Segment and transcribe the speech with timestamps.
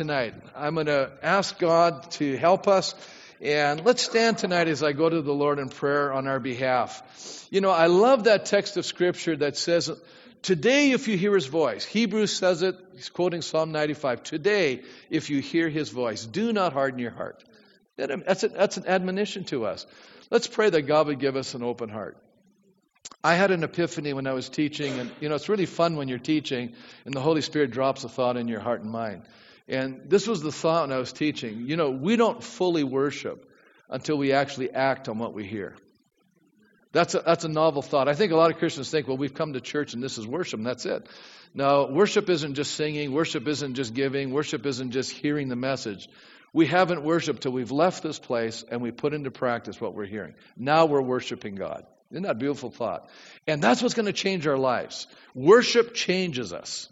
[0.00, 0.32] tonight.
[0.56, 2.94] I'm going to ask God to help us.
[3.38, 7.46] And let's stand tonight as I go to the Lord in prayer on our behalf.
[7.50, 9.90] You know, I love that text of Scripture that says,
[10.40, 14.22] Today, if you hear his voice, Hebrews says it, he's quoting Psalm 95.
[14.22, 17.44] Today, if you hear his voice, do not harden your heart.
[18.02, 19.84] Um, that's, a, that's an admonition to us.
[20.30, 22.16] Let's pray that God would give us an open heart.
[23.22, 26.08] I had an epiphany when I was teaching, and you know, it's really fun when
[26.08, 26.72] you're teaching
[27.04, 29.24] and the Holy Spirit drops a thought in your heart and mind.
[29.70, 31.66] And this was the thought when I was teaching.
[31.68, 33.48] You know, we don't fully worship
[33.88, 35.76] until we actually act on what we hear.
[36.92, 38.08] That's a, that's a novel thought.
[38.08, 40.26] I think a lot of Christians think, well, we've come to church and this is
[40.26, 41.06] worship, and that's it.
[41.54, 46.08] No, worship isn't just singing, worship isn't just giving, worship isn't just hearing the message.
[46.52, 50.06] We haven't worshiped till we've left this place and we put into practice what we're
[50.06, 50.34] hearing.
[50.56, 51.86] Now we're worshiping God.
[52.10, 53.08] Isn't that a beautiful thought?
[53.46, 55.06] And that's what's going to change our lives.
[55.32, 56.88] Worship changes us.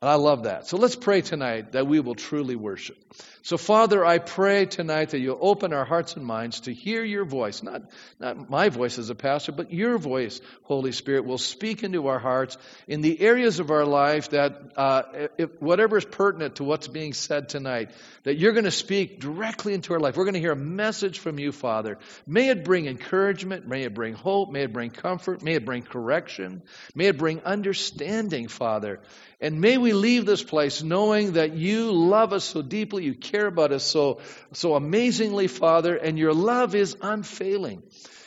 [0.00, 0.68] And I love that.
[0.68, 2.96] So let's pray tonight that we will truly worship.
[3.42, 7.24] So, Father, I pray tonight that you'll open our hearts and minds to hear your
[7.24, 7.62] voice.
[7.62, 7.82] Not,
[8.20, 12.18] not my voice as a pastor, but your voice, Holy Spirit, will speak into our
[12.18, 15.02] hearts in the areas of our life that, uh,
[15.38, 17.90] if, whatever is pertinent to what's being said tonight,
[18.24, 20.16] that you're going to speak directly into our life.
[20.16, 21.98] We're going to hear a message from you, Father.
[22.26, 23.66] May it bring encouragement.
[23.66, 24.50] May it bring hope.
[24.50, 25.42] May it bring comfort.
[25.42, 26.62] May it bring correction.
[26.94, 29.00] May it bring understanding, Father.
[29.40, 33.46] And may we leave this place knowing that you love us so deeply, you care
[33.46, 34.20] about us so,
[34.52, 37.82] so amazingly, Father, and your love is unfailing.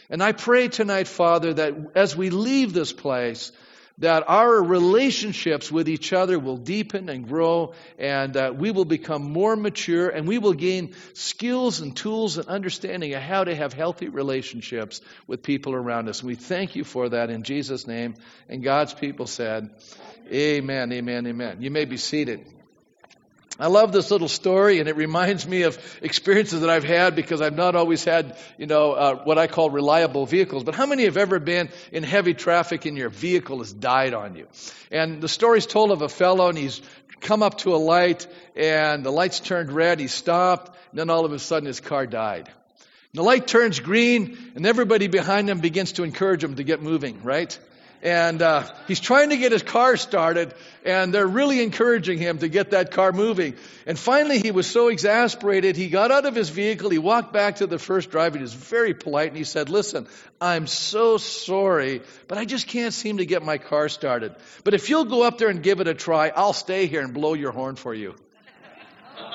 [0.10, 3.52] And I pray tonight, Father, that as we leave this place,
[4.02, 9.22] that our relationships with each other will deepen and grow, and uh, we will become
[9.22, 13.74] more mature, and we will gain skills and tools and understanding of how to have
[13.74, 16.24] healthy relationships with people around us.
[16.24, 18.16] We thank you for that in Jesus' name.
[18.50, 19.70] And God's people said,
[20.32, 21.58] Amen, amen, amen.
[21.62, 22.46] You may be seated.
[23.60, 27.42] I love this little story, and it reminds me of experiences that I've had because
[27.42, 30.64] I've not always had, you know, uh, what I call reliable vehicles.
[30.64, 34.36] But how many have ever been in heavy traffic and your vehicle has died on
[34.36, 34.48] you?
[34.90, 36.82] And the story's told of a fellow, and he's
[37.20, 38.26] come up to a light,
[38.56, 40.00] and the lights turned red.
[40.00, 42.48] He stopped, and then all of a sudden his car died.
[42.48, 46.82] And the light turns green, and everybody behind him begins to encourage him to get
[46.82, 47.60] moving, right?
[48.02, 50.54] And uh, he's trying to get his car started,
[50.84, 53.56] and they're really encouraging him to get that car moving.
[53.86, 57.58] And finally, he was so exasperated, he got out of his vehicle, he walked back
[57.58, 60.08] to the first driver, he was very polite, and he said, Listen,
[60.40, 64.36] I'm so sorry, but I just can't seem to get my car started.
[64.64, 67.14] But if you'll go up there and give it a try, I'll stay here and
[67.14, 68.16] blow your horn for you.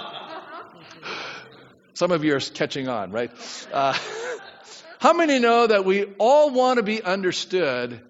[1.94, 3.30] Some of you are catching on, right?
[3.72, 3.96] Uh,
[4.98, 8.00] how many know that we all want to be understood?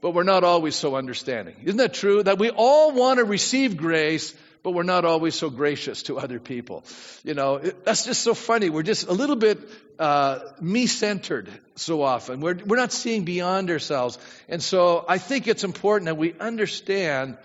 [0.00, 1.56] But we're not always so understanding.
[1.64, 2.22] Isn't that true?
[2.22, 6.40] That we all want to receive grace, but we're not always so gracious to other
[6.40, 6.84] people.
[7.24, 8.70] You know, that's just so funny.
[8.70, 9.58] We're just a little bit
[9.98, 12.40] uh, me centered so often.
[12.40, 14.18] We're, we're not seeing beyond ourselves.
[14.48, 17.38] And so I think it's important that we understand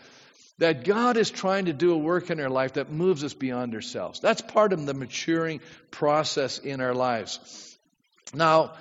[0.58, 3.74] that God is trying to do a work in our life that moves us beyond
[3.74, 4.20] ourselves.
[4.20, 5.60] That's part of the maturing
[5.90, 7.78] process in our lives.
[8.34, 8.74] Now,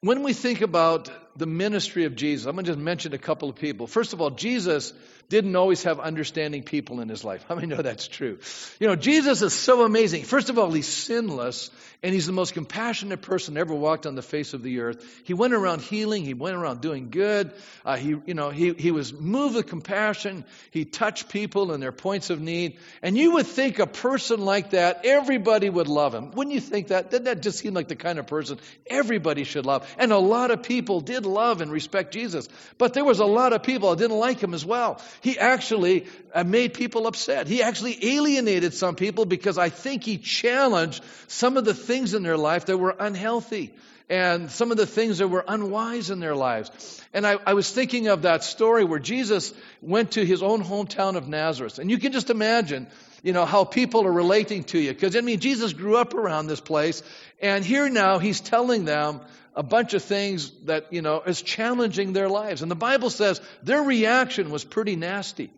[0.00, 3.48] when we think about the ministry of Jesus, I'm going to just mention a couple
[3.48, 3.86] of people.
[3.86, 4.92] First of all, Jesus
[5.28, 7.44] didn't always have understanding people in his life.
[7.48, 8.38] How many know that's true?
[8.78, 10.22] You know, Jesus is so amazing.
[10.22, 11.70] First of all, he's sinless,
[12.02, 15.04] and he's the most compassionate person ever walked on the face of the earth.
[15.24, 16.24] He went around healing.
[16.24, 17.52] He went around doing good.
[17.84, 20.44] Uh, he, you know, he, he was moved with compassion.
[20.70, 22.78] He touched people in their points of need.
[23.02, 26.30] And you would think a person like that, everybody would love him.
[26.30, 27.10] Wouldn't you think that?
[27.10, 29.92] Doesn't that just seem like the kind of person everybody should love?
[29.98, 32.48] And a lot of people did love and respect Jesus.
[32.78, 35.00] But there was a lot of people that didn't like him as well.
[35.20, 37.46] He actually uh, made people upset.
[37.46, 42.22] He actually alienated some people because I think he challenged some of the things in
[42.22, 43.72] their life that were unhealthy
[44.08, 47.02] and some of the things that were unwise in their lives.
[47.12, 51.16] And I, I, was thinking of that story where Jesus went to his own hometown
[51.16, 51.78] of Nazareth.
[51.78, 52.86] And you can just imagine,
[53.22, 54.92] you know, how people are relating to you.
[54.92, 57.02] Because, I mean, Jesus grew up around this place.
[57.40, 59.20] And here now he's telling them
[59.56, 62.60] a bunch of things that, you know, is challenging their lives.
[62.60, 65.50] And the Bible says their reaction was pretty nasty.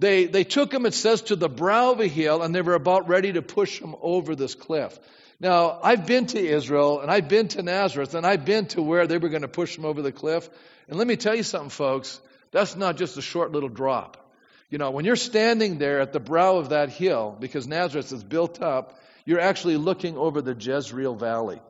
[0.00, 2.74] They, they took him, it says, to the brow of a hill, and they were
[2.74, 4.98] about ready to push him over this cliff.
[5.38, 9.06] Now, I've been to Israel, and I've been to Nazareth, and I've been to where
[9.06, 10.48] they were going to push him over the cliff.
[10.88, 14.16] And let me tell you something, folks, that's not just a short little drop.
[14.70, 18.24] You know, when you're standing there at the brow of that hill, because Nazareth is
[18.24, 21.60] built up, you're actually looking over the Jezreel Valley.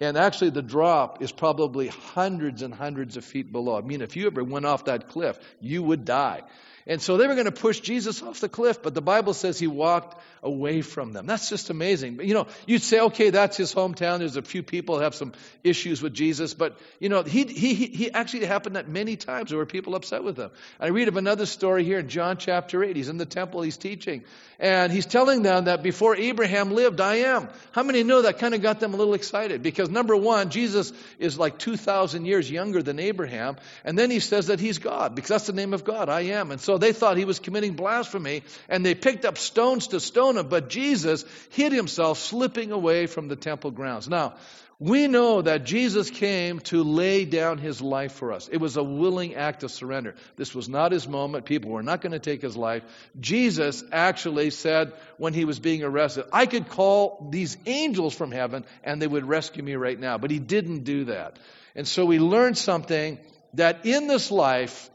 [0.00, 3.76] And actually, the drop is probably hundreds and hundreds of feet below.
[3.76, 6.42] I mean, if you ever went off that cliff, you would die.
[6.90, 9.60] And so they were going to push Jesus off the cliff, but the Bible says
[9.60, 11.24] he walked away from them.
[11.24, 12.16] That's just amazing.
[12.16, 14.18] But, you know, you'd say, okay, that's his hometown.
[14.18, 15.32] There's a few people have some
[15.62, 19.58] issues with Jesus, but you know, he he he actually happened that many times there
[19.58, 20.50] were people upset with him.
[20.80, 22.96] I read of another story here in John chapter eight.
[22.96, 24.24] He's in the temple, he's teaching,
[24.58, 27.48] and he's telling them that before Abraham lived, I am.
[27.70, 29.62] How many know that kind of got them a little excited?
[29.62, 34.18] Because number one, Jesus is like two thousand years younger than Abraham, and then he
[34.18, 36.08] says that he's God because that's the name of God.
[36.08, 39.88] I am, and so they thought he was committing blasphemy, and they picked up stones
[39.88, 44.08] to stone him, but Jesus hid himself, slipping away from the temple grounds.
[44.08, 44.34] Now,
[44.80, 48.48] we know that Jesus came to lay down his life for us.
[48.48, 50.14] It was a willing act of surrender.
[50.36, 51.44] This was not his moment.
[51.44, 52.82] People were not going to take his life.
[53.20, 58.64] Jesus actually said when he was being arrested, I could call these angels from heaven
[58.82, 60.16] and they would rescue me right now.
[60.16, 61.38] But he didn't do that.
[61.74, 63.18] And so we learned something
[63.54, 64.88] that in this life,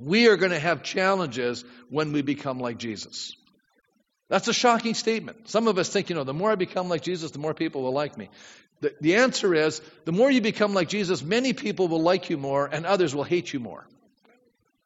[0.00, 3.36] we are going to have challenges when we become like Jesus.
[4.28, 5.48] That's a shocking statement.
[5.48, 7.82] Some of us think, you know, the more I become like Jesus, the more people
[7.82, 8.30] will like me.
[8.80, 12.36] The, the answer is the more you become like Jesus, many people will like you
[12.36, 13.86] more and others will hate you more.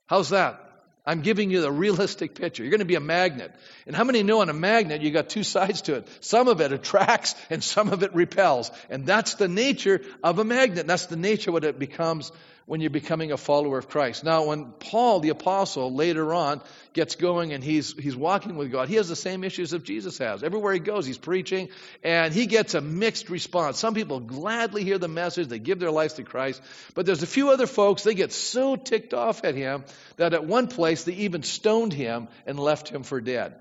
[0.07, 0.65] How's that?
[1.07, 2.63] I'm giving you the realistic picture.
[2.63, 3.55] You're going to be a magnet.
[3.87, 6.09] And how many know on a magnet you got two sides to it?
[6.21, 8.71] Some of it attracts and some of it repels.
[8.91, 10.87] And that's the nature of a magnet.
[10.87, 12.31] That's the nature of what it becomes
[12.69, 14.25] when you're becoming a follower of Christ.
[14.25, 16.61] Now, when Paul, the apostle, later on
[16.93, 20.19] gets going and he's, he's walking with God, he has the same issues that Jesus
[20.19, 20.45] has.
[20.45, 21.71] Everywhere he goes, he's preaching,
[22.05, 23.79] and he gets a mixed response.
[23.79, 26.61] Some people gladly hear the message, they give their lives to Christ,
[26.95, 29.83] but there's a few other folks, they get so ticked off at him
[30.17, 33.55] that at one place they even stoned him and left him for dead.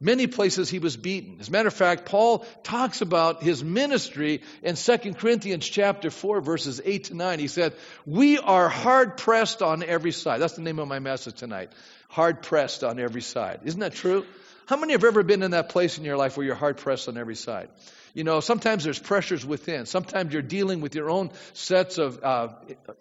[0.00, 1.38] Many places he was beaten.
[1.40, 6.40] As a matter of fact, Paul talks about his ministry in 2 Corinthians chapter 4,
[6.40, 7.38] verses 8 to 9.
[7.38, 7.74] He said,
[8.04, 10.40] We are hard pressed on every side.
[10.40, 11.70] That's the name of my message tonight.
[12.08, 13.60] Hard pressed on every side.
[13.64, 14.24] Isn't that true?
[14.66, 17.08] How many have ever been in that place in your life where you're hard pressed
[17.08, 17.68] on every side?
[18.14, 19.86] You know, sometimes there's pressures within.
[19.86, 22.50] Sometimes you're dealing with your own sets of, uh,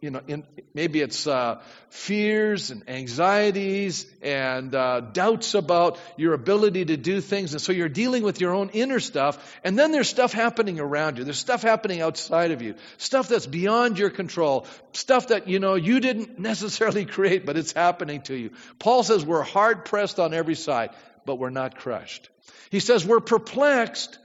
[0.02, 0.44] you know, in,
[0.74, 7.54] maybe it's uh, fears and anxieties and uh, doubts about your ability to do things.
[7.54, 9.38] And so you're dealing with your own inner stuff.
[9.64, 11.26] And then there's stuff happening around you.
[11.26, 12.74] There's stuff happening outside of you.
[12.98, 14.66] Stuff that's beyond your control.
[14.94, 18.50] Stuff that, you know, you didn't necessarily create, but it's happening to you.
[18.80, 20.90] Paul says we're hard pressed on every side,
[21.24, 22.30] but we're not crushed.
[22.72, 24.18] He says we're perplexed,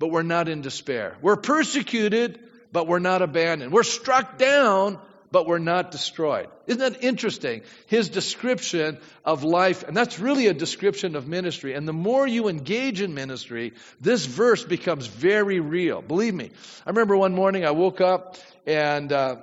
[0.00, 1.16] but we're not in despair.
[1.20, 2.40] We're persecuted,
[2.72, 3.70] but we're not abandoned.
[3.70, 4.98] We're struck down,
[5.30, 6.48] but we're not destroyed.
[6.66, 7.60] Isn't that interesting?
[7.86, 11.74] His description of life, and that's really a description of ministry.
[11.74, 16.00] And the more you engage in ministry, this verse becomes very real.
[16.00, 16.50] Believe me.
[16.86, 19.36] I remember one morning I woke up and uh,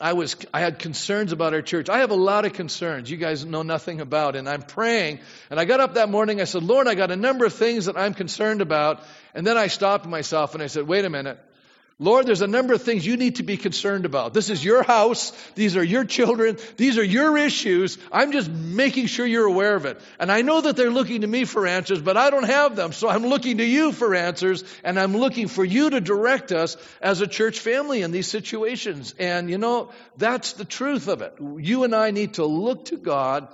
[0.00, 1.88] I was I had concerns about our church.
[1.88, 5.18] I have a lot of concerns you guys know nothing about and I'm praying
[5.50, 7.86] and I got up that morning I said, "Lord, I got a number of things
[7.86, 9.02] that I'm concerned about."
[9.34, 11.38] And then I stopped myself and I said, "Wait a minute.
[12.00, 14.32] Lord, there's a number of things you need to be concerned about.
[14.32, 15.32] This is your house.
[15.56, 16.56] These are your children.
[16.76, 17.98] These are your issues.
[18.12, 20.00] I'm just making sure you're aware of it.
[20.20, 22.92] And I know that they're looking to me for answers, but I don't have them.
[22.92, 26.76] So I'm looking to you for answers and I'm looking for you to direct us
[27.00, 29.12] as a church family in these situations.
[29.18, 31.34] And you know, that's the truth of it.
[31.40, 33.48] You and I need to look to God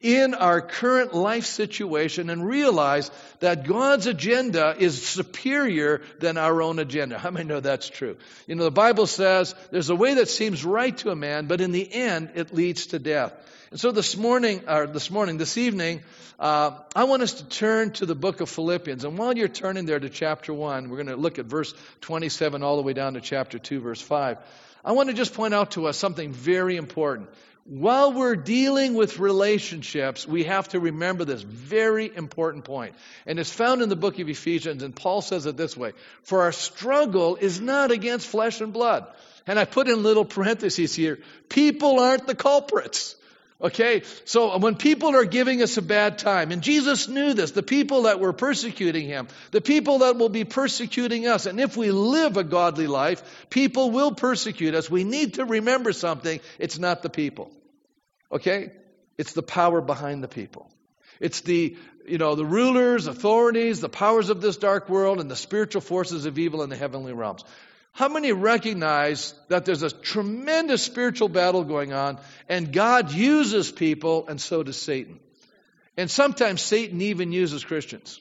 [0.00, 3.10] in our current life situation and realize
[3.40, 7.18] that God's agenda is superior than our own agenda.
[7.18, 8.16] How many know that's true?
[8.46, 11.62] You know, the Bible says there's a way that seems right to a man, but
[11.62, 13.32] in the end, it leads to death.
[13.70, 16.02] And so this morning, or this morning, this evening,
[16.38, 19.04] uh, I want us to turn to the book of Philippians.
[19.04, 22.62] And while you're turning there to chapter 1, we're going to look at verse 27
[22.62, 24.36] all the way down to chapter 2, verse 5.
[24.84, 27.28] I want to just point out to us something very important
[27.68, 32.94] while we're dealing with relationships, we have to remember this very important point.
[33.26, 35.92] And it's found in the book of Ephesians, and Paul says it this way
[36.22, 39.06] For our struggle is not against flesh and blood.
[39.48, 41.18] And I put in little parentheses here
[41.48, 43.16] people aren't the culprits.
[43.60, 44.02] Okay?
[44.24, 48.02] So when people are giving us a bad time, and Jesus knew this, the people
[48.02, 52.36] that were persecuting him, the people that will be persecuting us, and if we live
[52.36, 54.90] a godly life, people will persecute us.
[54.90, 56.40] We need to remember something.
[56.58, 57.50] It's not the people.
[58.30, 58.72] Okay?
[59.16, 60.70] It's the power behind the people.
[61.18, 65.36] It's the, you know, the rulers, authorities, the powers of this dark world, and the
[65.36, 67.42] spiritual forces of evil in the heavenly realms.
[67.96, 74.28] How many recognize that there's a tremendous spiritual battle going on, and God uses people,
[74.28, 75.18] and so does Satan?
[75.96, 78.20] And sometimes Satan even uses Christians.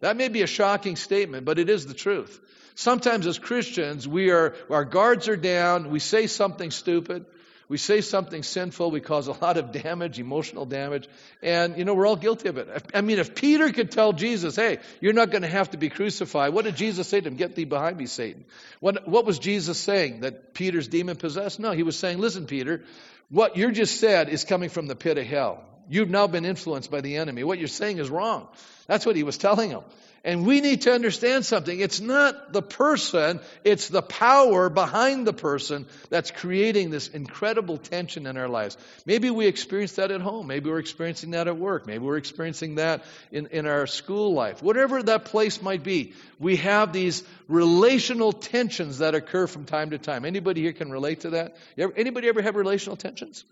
[0.00, 2.40] That may be a shocking statement, but it is the truth.
[2.74, 7.26] Sometimes as Christians, we are, our guards are down, we say something stupid,
[7.68, 11.08] We say something sinful, we cause a lot of damage, emotional damage,
[11.42, 12.68] and you know, we're all guilty of it.
[12.92, 15.88] I mean, if Peter could tell Jesus, hey, you're not going to have to be
[15.88, 17.36] crucified, what did Jesus say to him?
[17.36, 18.44] Get thee behind me, Satan.
[18.80, 20.20] What, what was Jesus saying?
[20.20, 21.58] That Peter's demon possessed?
[21.58, 22.82] No, he was saying, listen, Peter,
[23.30, 25.64] what you just said is coming from the pit of hell.
[25.88, 27.44] You've now been influenced by the enemy.
[27.44, 28.48] What you're saying is wrong.
[28.86, 29.82] That's what he was telling him.
[30.26, 31.78] And we need to understand something.
[31.78, 38.26] It's not the person, it's the power behind the person that's creating this incredible tension
[38.26, 38.78] in our lives.
[39.04, 40.46] Maybe we experience that at home.
[40.46, 41.86] Maybe we're experiencing that at work.
[41.86, 44.62] Maybe we're experiencing that in, in our school life.
[44.62, 49.98] Whatever that place might be, we have these relational tensions that occur from time to
[49.98, 50.24] time.
[50.24, 51.54] Anybody here can relate to that?
[51.76, 53.44] Anybody ever have relational tensions?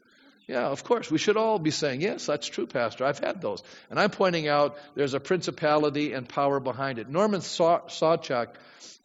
[0.48, 1.10] Yeah, of course.
[1.10, 3.04] We should all be saying, yes, that's true, Pastor.
[3.04, 3.62] I've had those.
[3.90, 7.08] And I'm pointing out there's a principality and power behind it.
[7.08, 8.48] Norman Shawchuck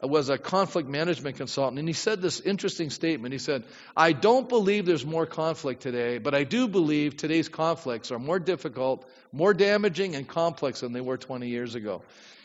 [0.01, 3.34] was a conflict management consultant, and he said this interesting statement.
[3.34, 3.63] He said,
[3.96, 8.39] I don't believe there's more conflict today, but I do believe today's conflicts are more
[8.39, 12.03] difficult, more damaging, and complex than they were 20 years ago.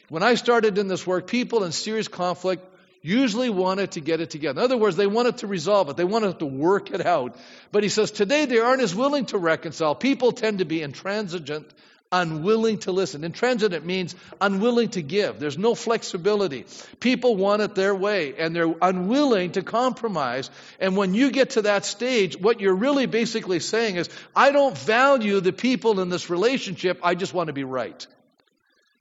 [0.08, 2.64] When I started in this work, people in serious conflict
[3.02, 4.61] usually wanted to get it together.
[4.61, 5.97] In other words, they wanted to resolve it.
[5.97, 7.37] They wanted to work it out.
[7.73, 9.94] But he says today they aren't as willing to reconcile.
[9.94, 11.66] People tend to be intransigent,
[12.12, 13.25] unwilling to listen.
[13.25, 15.40] Intransigent means unwilling to give.
[15.40, 16.64] There's no flexibility.
[17.00, 20.49] People want it their way and they're unwilling to compromise.
[20.78, 24.78] And when you get to that stage, what you're really basically saying is, I don't
[24.78, 27.00] value the people in this relationship.
[27.02, 28.06] I just want to be right.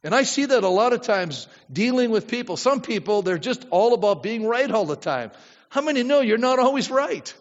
[0.03, 2.57] And I see that a lot of times dealing with people.
[2.57, 5.31] Some people, they're just all about being right all the time.
[5.69, 7.33] How many know you're not always right?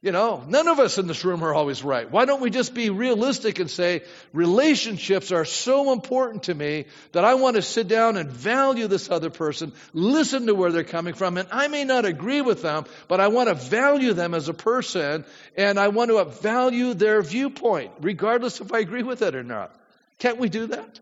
[0.00, 2.08] You know, none of us in this room are always right.
[2.08, 7.24] Why don't we just be realistic and say, relationships are so important to me that
[7.24, 11.14] I want to sit down and value this other person, listen to where they're coming
[11.14, 14.48] from, and I may not agree with them, but I want to value them as
[14.48, 15.24] a person,
[15.56, 19.74] and I want to value their viewpoint, regardless if I agree with it or not.
[20.20, 21.00] Can't we do that?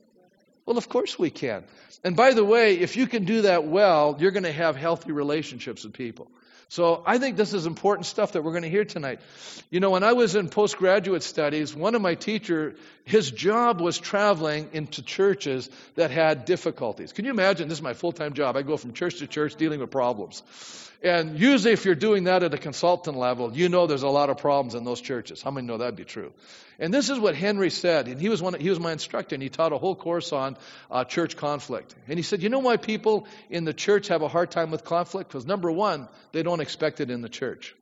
[0.67, 1.65] Well, of course we can.
[2.05, 5.13] And by the way, if you can do that well, you're going to have healthy
[5.13, 6.29] relationships with people.
[6.69, 9.21] So I think this is important stuff that we're going to hear tonight.
[9.71, 13.99] You know, when I was in postgraduate studies, one of my teacher, his job was
[13.99, 17.13] traveling into churches that had difficulties.
[17.13, 17.69] Can you imagine?
[17.69, 18.57] This is my full-time job.
[18.57, 20.43] I go from church to church dealing with problems.
[21.03, 24.31] And usually if you're doing that at a consultant level, you know there's a lot
[24.31, 25.43] of problems in those churches.
[25.43, 26.33] How many know that'd be true?
[26.79, 28.55] And this is what Henry said, and he was one.
[28.55, 30.57] He was my instructor, and he taught a whole course on
[30.91, 31.95] uh, church conflict.
[32.09, 34.85] And he said, you know why people in the church have a hard time with
[34.85, 35.31] conflict?
[35.31, 37.75] Because number one, they don't expect it in the church,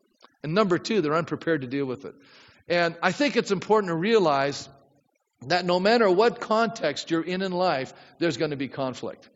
[0.43, 2.15] and number two, they're unprepared to deal with it.
[2.69, 4.69] And I think it's important to realize
[5.49, 9.29] that no matter what context you're in in life, there's going to be conflict.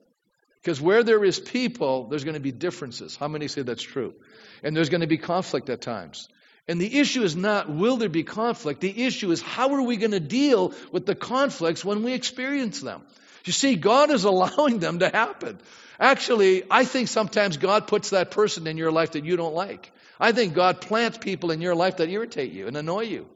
[0.62, 3.16] Because where there is people, there's going to be differences.
[3.16, 4.14] How many say that's true?
[4.62, 6.28] And there's going to be conflict at times.
[6.66, 8.80] And the issue is not will there be conflict?
[8.80, 12.80] The issue is how are we going to deal with the conflicts when we experience
[12.80, 13.02] them?
[13.44, 15.58] You see, God is allowing them to happen.
[15.98, 19.90] Actually, I think sometimes God puts that person in your life that you don't like.
[20.20, 23.26] I think God plants people in your life that irritate you and annoy you.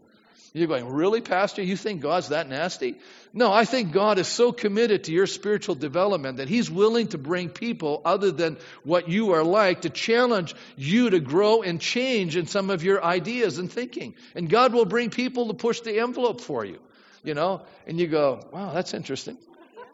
[0.54, 1.62] You're going, really, Pastor?
[1.62, 2.97] You think God's that nasty?
[3.32, 7.18] No, I think God is so committed to your spiritual development that He's willing to
[7.18, 12.37] bring people other than what you are like to challenge you to grow and change
[12.37, 14.14] in some of your ideas and thinking.
[14.35, 16.80] And God will bring people to push the envelope for you,
[17.25, 17.62] you know?
[17.87, 19.38] And you go, wow, that's interesting,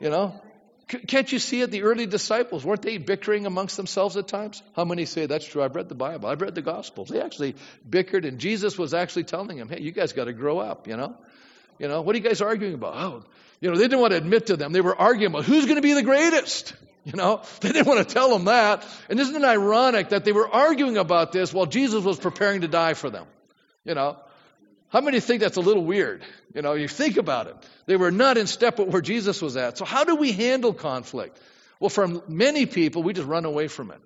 [0.01, 0.41] you know?
[0.89, 1.71] Can't you see it?
[1.71, 4.63] The early disciples, weren't they bickering amongst themselves at times?
[4.75, 5.63] How many say that's true?
[5.63, 6.29] I've read the Bible.
[6.29, 7.11] I've read the Gospels.
[7.11, 7.57] They actually
[7.89, 10.97] bickered, and Jesus was actually telling them, hey, you guys got to grow up, you
[10.97, 11.15] know?
[11.79, 12.95] You know, what are you guys arguing about?
[12.97, 13.25] Oh,
[13.61, 14.73] you know, they didn't want to admit to them.
[14.73, 16.75] They were arguing about who's going to be the greatest.
[17.05, 18.87] You know, they didn't want to tell them that.
[19.11, 22.69] And isn't it ironic that they were arguing about this while Jesus was preparing to
[22.69, 23.27] die for them?
[23.85, 24.17] You know,
[24.91, 26.25] how many think that's a little weird?
[26.55, 27.57] You know, you think about it.
[27.87, 29.79] They were not in step with where Jesus was at.
[29.79, 31.39] So, how do we handle conflict?
[31.79, 34.01] Well, for many people, we just run away from it.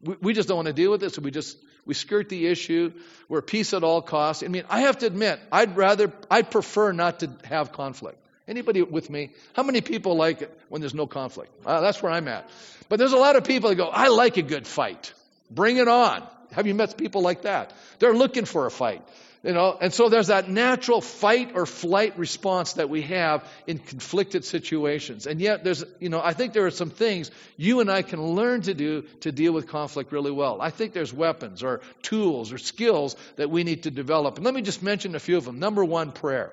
[0.00, 2.46] We, we just don't want to deal with it, so we just we skirt the
[2.46, 2.92] issue.
[3.28, 4.42] We're peace at all costs.
[4.42, 8.18] I mean, I have to admit, I'd rather, I'd prefer not to have conflict.
[8.46, 9.30] Anybody with me?
[9.54, 11.50] How many people like it when there's no conflict?
[11.64, 12.48] Uh, that's where I'm at.
[12.88, 15.12] But there's a lot of people that go, I like a good fight.
[15.50, 16.26] Bring it on.
[16.52, 17.72] Have you met people like that?
[17.98, 19.02] They're looking for a fight.
[19.44, 23.78] You know, and so there's that natural fight or flight response that we have in
[23.78, 25.26] conflicted situations.
[25.26, 28.22] And yet there's, you know, I think there are some things you and I can
[28.22, 30.62] learn to do to deal with conflict really well.
[30.62, 34.36] I think there's weapons or tools or skills that we need to develop.
[34.36, 35.58] And let me just mention a few of them.
[35.58, 36.50] Number one, prayer.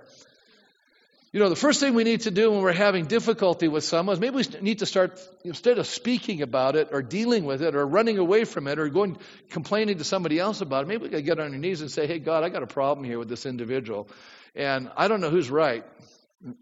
[1.34, 4.16] You know, the first thing we need to do when we're having difficulty with someone
[4.16, 7.74] is maybe we need to start, instead of speaking about it or dealing with it
[7.74, 9.18] or running away from it or going
[9.50, 12.06] complaining to somebody else about it, maybe we to get on our knees and say,
[12.06, 14.10] hey, God, I got a problem here with this individual.
[14.56, 15.86] And I don't know who's right.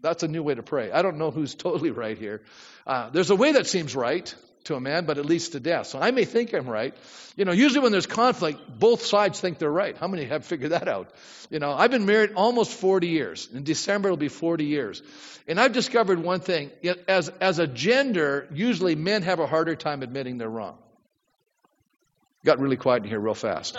[0.02, 0.92] That's a new way to pray.
[0.92, 2.42] I don't know who's totally right here.
[2.86, 4.32] Uh, there's a way that seems right
[4.64, 5.86] to a man, but it leads to death.
[5.86, 6.94] So I may think I'm right.
[7.36, 9.96] You know, usually when there's conflict, both sides think they're right.
[9.96, 11.10] How many have figured that out?
[11.48, 13.48] You know, I've been married almost 40 years.
[13.52, 15.02] In December, it'll be 40 years.
[15.48, 16.70] And I've discovered one thing.
[17.08, 20.78] As, as a gender, usually men have a harder time admitting they're wrong.
[22.44, 23.78] Got really quiet in here real fast.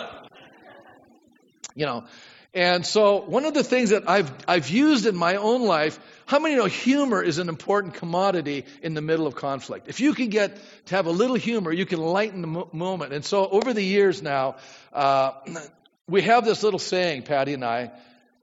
[1.74, 2.04] You know,
[2.54, 6.38] and so one of the things that I've, I've used in my own life, how
[6.38, 9.88] many know humor is an important commodity in the middle of conflict?
[9.88, 13.14] If you can get to have a little humor, you can lighten the mo- moment.
[13.14, 14.56] And so over the years now,
[14.92, 15.32] uh,
[16.06, 17.90] we have this little saying, Patty and I,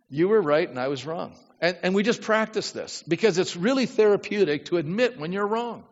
[0.10, 1.36] you were right and I was wrong.
[1.62, 5.84] And, and we just practice this because it's really therapeutic to admit when you're wrong.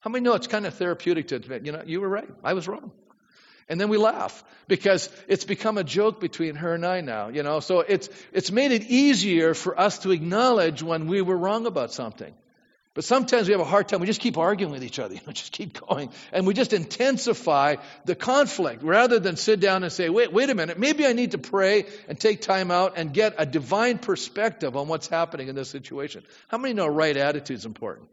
[0.00, 2.54] How many know it's kind of therapeutic to admit, you know, you were right, I
[2.54, 2.90] was wrong.
[3.68, 7.42] And then we laugh because it's become a joke between her and I now, you
[7.42, 7.60] know.
[7.60, 11.92] So it's, it's made it easier for us to acknowledge when we were wrong about
[11.92, 12.32] something.
[12.94, 14.00] But sometimes we have a hard time.
[14.00, 15.14] We just keep arguing with each other.
[15.18, 16.10] You know, just keep going.
[16.32, 20.54] And we just intensify the conflict rather than sit down and say, wait, wait a
[20.54, 20.78] minute.
[20.78, 24.88] Maybe I need to pray and take time out and get a divine perspective on
[24.88, 26.24] what's happening in this situation.
[26.48, 28.08] How many know right attitude is important?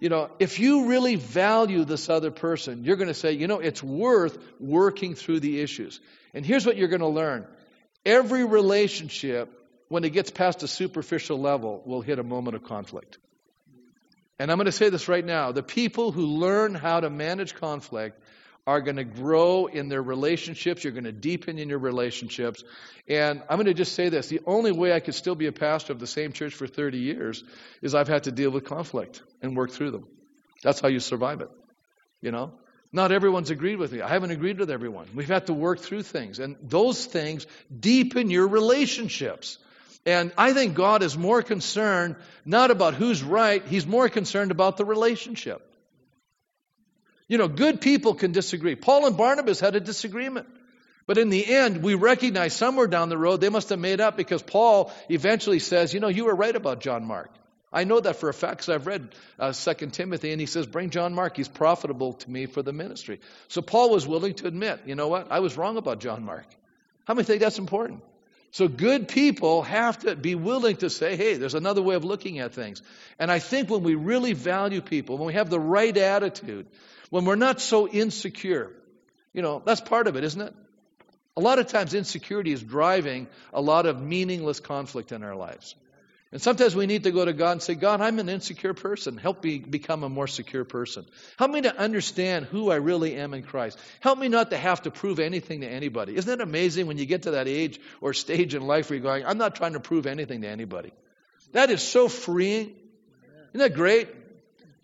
[0.00, 3.60] You know, if you really value this other person, you're going to say, you know,
[3.60, 6.00] it's worth working through the issues.
[6.32, 7.46] And here's what you're going to learn
[8.04, 9.50] every relationship,
[9.88, 13.18] when it gets past a superficial level, will hit a moment of conflict.
[14.38, 17.54] And I'm going to say this right now the people who learn how to manage
[17.54, 18.20] conflict
[18.66, 20.84] are going to grow in their relationships.
[20.84, 22.64] You're going to deepen in your relationships.
[23.08, 25.52] And I'm going to just say this the only way I could still be a
[25.52, 27.44] pastor of the same church for 30 years
[27.82, 30.06] is I've had to deal with conflict and work through them.
[30.62, 31.50] That's how you survive it.
[32.22, 32.52] You know?
[32.90, 34.00] Not everyone's agreed with me.
[34.00, 35.08] I haven't agreed with everyone.
[35.14, 36.38] We've had to work through things.
[36.38, 37.44] And those things
[37.76, 39.58] deepen your relationships.
[40.06, 44.76] And I think God is more concerned not about who's right, He's more concerned about
[44.76, 45.68] the relationship.
[47.28, 48.74] You know, good people can disagree.
[48.74, 50.46] Paul and Barnabas had a disagreement.
[51.06, 54.16] But in the end, we recognize somewhere down the road they must have made up
[54.16, 57.30] because Paul eventually says, You know, you were right about John Mark.
[57.72, 60.66] I know that for a fact because I've read uh, 2 Timothy and he says,
[60.66, 61.36] Bring John Mark.
[61.36, 63.20] He's profitable to me for the ministry.
[63.48, 65.30] So Paul was willing to admit, You know what?
[65.30, 66.46] I was wrong about John Mark.
[67.04, 68.02] How many think that's important?
[68.54, 72.38] So good people have to be willing to say, hey, there's another way of looking
[72.38, 72.82] at things.
[73.18, 76.68] And I think when we really value people, when we have the right attitude,
[77.10, 78.70] when we're not so insecure.
[79.32, 80.54] You know, that's part of it, isn't it?
[81.36, 85.74] A lot of times, insecurity is driving a lot of meaningless conflict in our lives.
[86.34, 89.16] And sometimes we need to go to God and say, God, I'm an insecure person.
[89.16, 91.06] Help me become a more secure person.
[91.38, 93.78] Help me to understand who I really am in Christ.
[94.00, 96.16] Help me not to have to prove anything to anybody.
[96.16, 99.04] Isn't it amazing when you get to that age or stage in life where you're
[99.04, 100.92] going, I'm not trying to prove anything to anybody?
[101.52, 102.74] That is so freeing.
[103.52, 104.08] Isn't that great?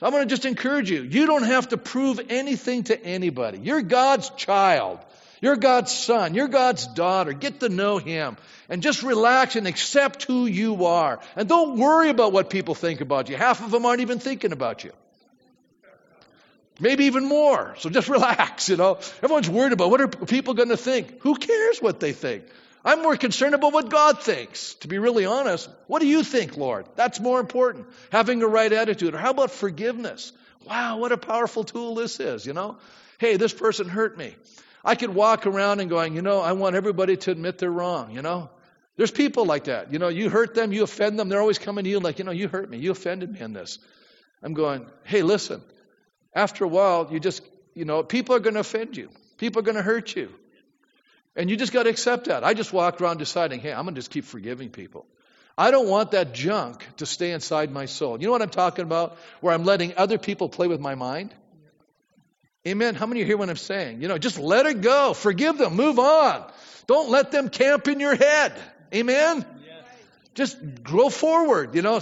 [0.00, 1.02] So I'm going to just encourage you.
[1.02, 3.58] You don't have to prove anything to anybody.
[3.58, 4.98] You're God's child.
[5.42, 6.32] You're God's son.
[6.32, 7.34] You're God's daughter.
[7.34, 8.38] Get to know Him.
[8.70, 11.20] And just relax and accept who you are.
[11.36, 13.36] And don't worry about what people think about you.
[13.36, 14.92] Half of them aren't even thinking about you.
[16.78, 17.74] Maybe even more.
[17.78, 18.98] So just relax, you know.
[19.22, 21.20] Everyone's worried about what are people going to think.
[21.20, 22.44] Who cares what they think?
[22.84, 24.74] I'm more concerned about what God thinks.
[24.76, 26.86] To be really honest, what do you think, Lord?
[26.96, 27.86] That's more important.
[28.10, 29.14] Having a right attitude.
[29.14, 30.32] Or how about forgiveness?
[30.66, 32.78] Wow, what a powerful tool this is, you know?
[33.18, 34.34] Hey, this person hurt me.
[34.82, 38.12] I could walk around and going, you know, I want everybody to admit they're wrong,
[38.12, 38.50] you know?
[38.96, 39.92] There's people like that.
[39.92, 42.24] You know, you hurt them, you offend them, they're always coming to you like, you
[42.24, 43.78] know, you hurt me, you offended me in this.
[44.42, 45.62] I'm going, hey, listen,
[46.34, 47.42] after a while, you just,
[47.74, 49.10] you know, people are going to offend you.
[49.38, 50.30] People are going to hurt you.
[51.36, 52.44] And you just got to accept that.
[52.44, 55.06] I just walked around deciding, hey, I'm going to just keep forgiving people.
[55.56, 58.20] I don't want that junk to stay inside my soul.
[58.20, 59.18] You know what I'm talking about?
[59.40, 61.34] Where I'm letting other people play with my mind?
[62.66, 62.94] Amen.
[62.94, 64.02] How many hear what I'm saying?
[64.02, 65.14] You know, just let it go.
[65.14, 65.76] Forgive them.
[65.76, 66.50] Move on.
[66.86, 68.52] Don't let them camp in your head.
[68.94, 69.46] Amen.
[69.64, 69.84] Yes.
[70.34, 71.74] Just grow forward.
[71.74, 72.00] You know,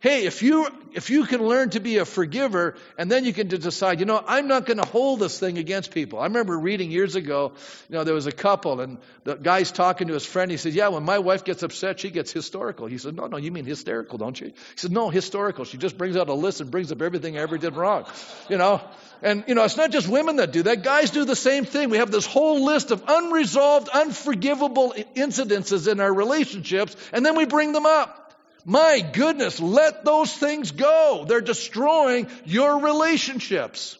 [0.00, 3.48] hey, if you if you can learn to be a forgiver, and then you can
[3.48, 6.18] decide, you know, I'm not going to hold this thing against people.
[6.18, 7.52] I remember reading years ago,
[7.88, 10.50] you know, there was a couple, and the guy's talking to his friend.
[10.50, 13.36] He said, "Yeah, when my wife gets upset, she gets historical." He said, "No, no,
[13.36, 15.64] you mean hysterical, don't you?" He said, "No, historical.
[15.64, 18.06] She just brings out a list and brings up everything I ever did wrong."
[18.48, 18.80] You know,
[19.22, 20.82] and you know, it's not just women that do that.
[20.82, 21.90] Guys do the same thing.
[21.90, 27.46] We have this whole list of unresolved, unforgivable incidences in our relationships, and then we
[27.46, 28.27] bring them up.
[28.64, 31.24] My goodness, let those things go.
[31.26, 33.98] They're destroying your relationships.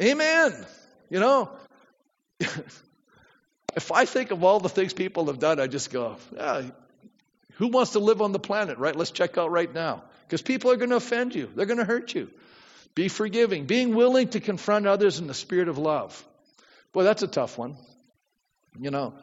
[0.00, 0.66] Amen.
[1.10, 1.50] You know,
[2.40, 6.62] if I think of all the things people have done, I just go, yeah,
[7.54, 8.96] who wants to live on the planet, right?
[8.96, 10.02] Let's check out right now.
[10.26, 12.30] Because people are going to offend you, they're going to hurt you.
[12.94, 16.26] Be forgiving, being willing to confront others in the spirit of love.
[16.92, 17.76] Boy, that's a tough one.
[18.78, 19.14] You know,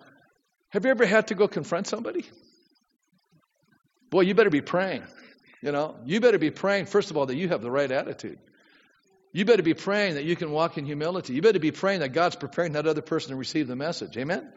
[0.69, 2.25] have you ever had to go confront somebody?
[4.09, 5.03] Boy, you better be praying.
[5.61, 8.39] You know, you better be praying, first of all, that you have the right attitude.
[9.31, 11.33] You better be praying that you can walk in humility.
[11.33, 14.17] You better be praying that God's preparing that other person to receive the message.
[14.17, 14.51] Amen?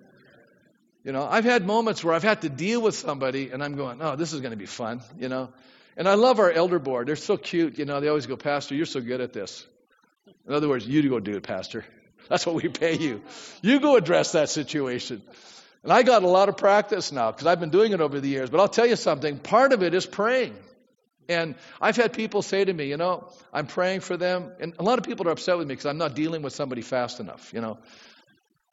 [1.04, 4.00] You know, I've had moments where I've had to deal with somebody and I'm going,
[4.00, 5.52] oh, this is going to be fun, you know.
[5.96, 7.08] And I love our elder board.
[7.08, 7.78] They're so cute.
[7.78, 9.66] You know, they always go, Pastor, you're so good at this.
[10.46, 11.84] In other words, you go do it, Pastor.
[12.28, 13.22] That's what we pay you.
[13.60, 15.22] You go address that situation.
[15.83, 18.29] And I got a lot of practice now because I've been doing it over the
[18.29, 18.51] years.
[18.51, 20.57] But I'll tell you something part of it is praying.
[21.29, 24.53] And I've had people say to me, you know, I'm praying for them.
[24.61, 26.83] And a lot of people are upset with me because I'm not dealing with somebody
[26.83, 27.79] fast enough, you know.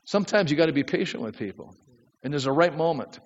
[0.05, 1.75] Sometimes you got to be patient with people.
[2.23, 3.19] And there's a right moment.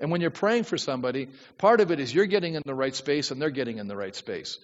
[0.00, 2.94] And when you're praying for somebody, part of it is you're getting in the right
[2.94, 4.58] space and they're getting in the right space.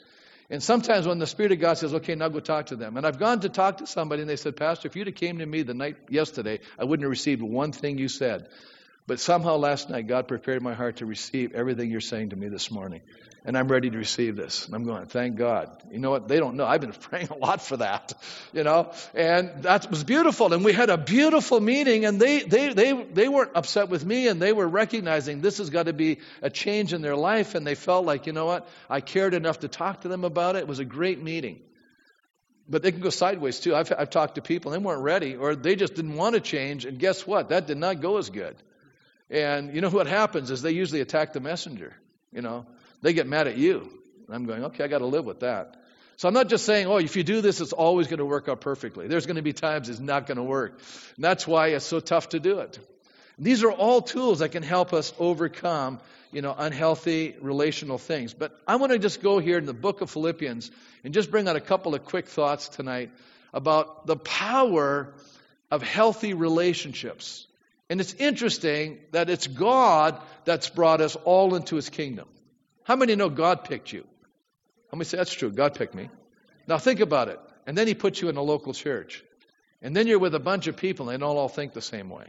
[0.49, 2.97] And sometimes when the Spirit of God says, okay, now go talk to them.
[2.97, 5.39] And I've gone to talk to somebody and they said, Pastor, if you'd have came
[5.39, 8.49] to me the night yesterday, I wouldn't have received one thing you said.
[9.07, 12.49] But somehow last night, God prepared my heart to receive everything you're saying to me
[12.49, 13.03] this morning
[13.47, 14.67] and I'm ready to receive this.
[14.67, 15.71] And I'm going, thank God.
[15.89, 16.27] You know what?
[16.27, 16.67] They don't know.
[16.67, 18.13] I've been praying a lot for that,
[18.53, 20.53] you know, and that was beautiful.
[20.53, 24.27] And we had a beautiful meeting and they, they, they, they weren't upset with me
[24.27, 27.55] and they were recognizing this has got to be a change in their life.
[27.55, 28.69] And they felt like, you know what?
[28.91, 30.61] I cared enough to talk to them about it.
[30.61, 31.61] It was a great meeting.
[32.69, 33.77] But they can go sideways too.
[33.77, 36.41] I've, I've talked to people, and they weren't ready, or they just didn't want to
[36.41, 36.85] change.
[36.85, 37.51] And guess what?
[37.51, 38.57] That did not go as good.
[39.31, 41.95] And you know what happens is they usually attack the messenger.
[42.33, 42.67] You know,
[43.03, 43.91] they get mad at you.
[44.29, 45.77] I'm going, okay, I got to live with that.
[46.17, 48.49] So I'm not just saying, oh, if you do this, it's always going to work
[48.49, 49.07] out perfectly.
[49.07, 50.81] There's going to be times it's not going to work.
[51.17, 52.79] And that's why it's so tough to do it.
[53.39, 56.01] These are all tools that can help us overcome,
[56.33, 58.33] you know, unhealthy relational things.
[58.33, 60.71] But I want to just go here in the book of Philippians
[61.05, 63.11] and just bring out a couple of quick thoughts tonight
[63.53, 65.13] about the power
[65.71, 67.47] of healthy relationships.
[67.89, 72.29] And it's interesting that it's God that's brought us all into his kingdom.
[72.85, 74.05] How many know God picked you?
[74.91, 75.51] How many say that's true?
[75.51, 76.09] God picked me.
[76.67, 77.41] Now think about it.
[77.67, 79.25] And then He puts you in a local church.
[79.83, 82.09] And then you're with a bunch of people and they don't all think the same
[82.09, 82.27] way.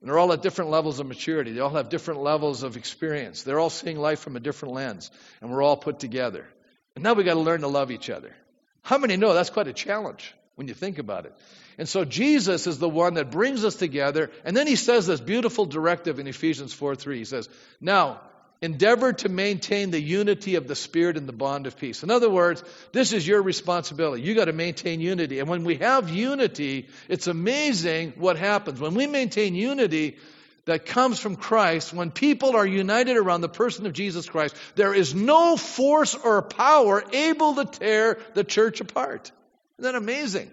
[0.00, 1.52] And they're all at different levels of maturity.
[1.52, 3.42] They all have different levels of experience.
[3.42, 5.10] They're all seeing life from a different lens.
[5.40, 6.46] And we're all put together.
[6.94, 8.34] And now we got to learn to love each other.
[8.82, 11.34] How many know that's quite a challenge when you think about it?
[11.80, 14.30] And so Jesus is the one that brings us together.
[14.44, 17.16] And then he says this beautiful directive in Ephesians 4 3.
[17.16, 17.48] He says,
[17.80, 18.20] Now,
[18.60, 22.02] endeavor to maintain the unity of the Spirit and the bond of peace.
[22.02, 22.62] In other words,
[22.92, 24.20] this is your responsibility.
[24.20, 25.38] You got to maintain unity.
[25.38, 28.78] And when we have unity, it's amazing what happens.
[28.78, 30.18] When we maintain unity,
[30.66, 34.92] that comes from Christ, when people are united around the person of Jesus Christ, there
[34.92, 39.32] is no force or power able to tear the church apart.
[39.78, 40.50] Isn't that amazing?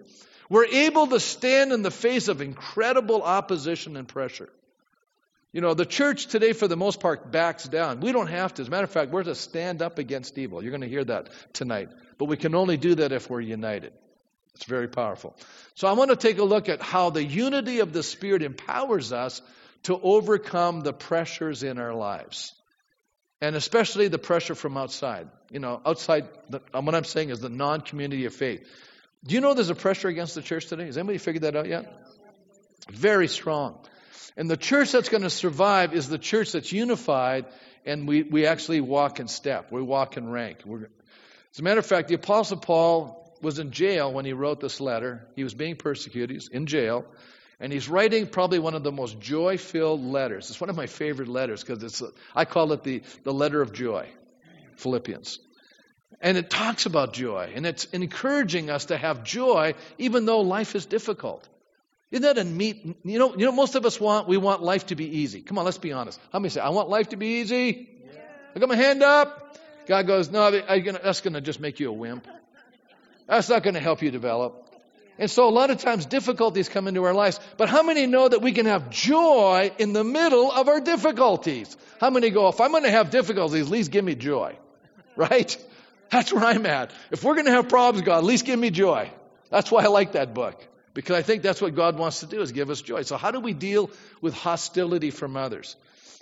[0.50, 4.50] We're able to stand in the face of incredible opposition and pressure.
[5.54, 8.00] You know, the church today, for the most part, backs down.
[8.00, 8.62] We don't have to.
[8.62, 10.62] As a matter of fact, we're to stand up against evil.
[10.62, 11.90] You're going to hear that tonight.
[12.18, 13.94] But we can only do that if we're united.
[14.56, 15.36] It's very powerful.
[15.76, 19.12] So I want to take a look at how the unity of the Spirit empowers
[19.12, 19.42] us
[19.84, 22.54] to overcome the pressures in our lives.
[23.40, 25.30] And especially the pressure from outside.
[25.52, 28.68] You know, outside, the, what I'm saying is the non community of faith.
[29.26, 30.86] Do you know there's a pressure against the church today?
[30.86, 31.92] Has anybody figured that out yet?
[32.90, 33.80] Very strong.
[34.38, 37.46] And the church that's going to survive is the church that's unified
[37.86, 39.72] and we, we actually walk in step.
[39.72, 40.60] We walk in rank.
[40.66, 40.90] We're,
[41.54, 44.82] as a matter of fact, the Apostle Paul was in jail when he wrote this
[44.82, 45.26] letter.
[45.36, 46.32] He was being persecuted.
[46.32, 47.06] He's in jail.
[47.60, 50.50] And he's writing probably one of the most joy filled letters.
[50.50, 52.04] It's one of my favorite letters because it's,
[52.36, 54.08] I call it the, the letter of joy,
[54.76, 55.40] Philippians.
[56.20, 60.76] And it talks about joy, and it's encouraging us to have joy even though life
[60.76, 61.48] is difficult.
[62.10, 62.98] Isn't that a meat?
[63.04, 65.42] You know, you know, most of us want we want life to be easy.
[65.42, 66.20] Come on, let's be honest.
[66.32, 67.90] How many say I want life to be easy?
[68.06, 68.20] Yeah.
[68.56, 69.58] I got my hand up.
[69.88, 72.28] God goes, no, that's going to just make you a wimp.
[73.28, 74.64] That's not going to help you develop.
[75.20, 77.40] And so a lot of times difficulties come into our lives.
[77.58, 81.76] But how many know that we can have joy in the middle of our difficulties?
[82.00, 84.58] How many go, if I'm going to have difficulties, at least give me joy.
[85.16, 85.58] Right?
[86.10, 86.92] That's where I'm at.
[87.12, 89.12] If we're going to have problems, God, at least give me joy.
[89.50, 90.66] That's why I like that book.
[90.94, 93.04] Because I think that's what God wants to do is give us joy.
[93.04, 93.92] So how do we deal
[94.22, 95.76] with hostility from others?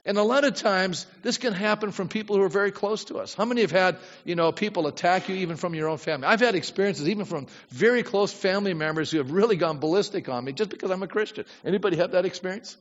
[0.08, 3.18] And a lot of times, this can happen from people who are very close to
[3.18, 3.34] us.
[3.34, 6.28] How many have had, you know, people attack you even from your own family?
[6.28, 10.46] I've had experiences even from very close family members who have really gone ballistic on
[10.46, 11.46] me just because I'm a Christian.
[11.64, 12.78] Anybody have that experience?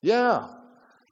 [0.00, 0.46] Yeah.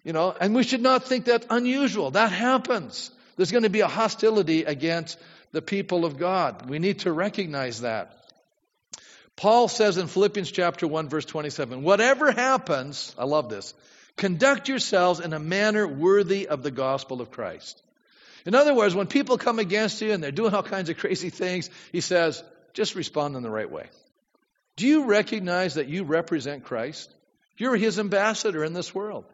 [0.05, 2.13] You know, and we should not think that unusual.
[2.13, 3.11] That happens.
[3.37, 5.19] There's going to be a hostility against
[5.53, 6.69] the people of God.
[6.69, 8.17] We need to recognize that.
[9.37, 13.75] Paul says in Philippians chapter 1 verse 27, whatever happens, I love this,
[14.17, 17.83] Conduct yourselves in a manner worthy of the gospel of Christ.
[18.45, 21.31] In other words, when people come against you and they're doing all kinds of crazy
[21.31, 22.43] things, he says,
[22.75, 23.87] just respond in the right way.
[24.77, 27.13] Do you recognize that you represent Christ?
[27.57, 29.25] You're his ambassador in this world.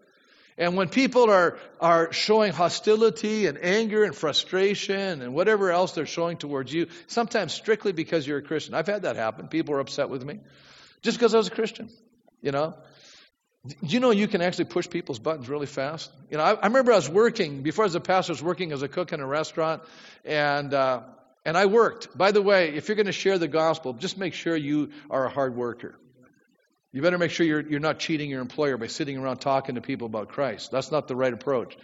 [0.59, 6.05] And when people are, are showing hostility and anger and frustration and whatever else they're
[6.05, 8.75] showing towards you, sometimes strictly because you're a Christian.
[8.75, 9.47] I've had that happen.
[9.47, 10.41] People are upset with me
[11.03, 11.89] just because I was a Christian,
[12.43, 12.75] you know.
[13.67, 16.11] Do you know you can actually push people's buttons really fast?
[16.31, 18.33] You know, I, I, remember I was working before I was a pastor.
[18.33, 19.83] I was working as a cook in a restaurant,
[20.25, 21.03] and uh,
[21.45, 22.17] and I worked.
[22.17, 25.27] By the way, if you're going to share the gospel, just make sure you are
[25.27, 25.99] a hard worker.
[26.93, 29.83] You better make sure you're you're not cheating your employer by sitting around talking to
[29.83, 30.71] people about Christ.
[30.71, 31.77] That's not the right approach.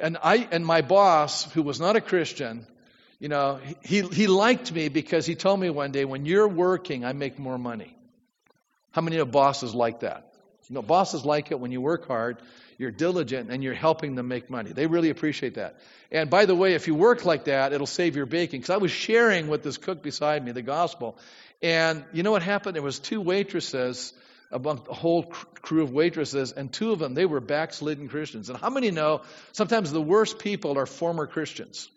[0.00, 2.66] And I and my boss, who was not a Christian,
[3.20, 7.04] you know, he he liked me because he told me one day, when you're working,
[7.04, 7.96] I make more money.
[8.90, 10.32] How many of bosses like that?
[10.68, 12.38] You know, bosses like it when you work hard,
[12.78, 14.72] you're diligent, and you're helping them make money.
[14.72, 15.78] They really appreciate that.
[16.10, 18.60] And by the way, if you work like that, it'll save your baking.
[18.60, 21.16] Because I was sharing with this cook beside me the gospel,
[21.62, 22.74] and you know what happened?
[22.74, 24.12] There was two waitresses
[24.52, 28.48] among the whole crew of waitresses, and two of them they were backslidden Christians.
[28.48, 31.88] And how many know sometimes the worst people are former Christians?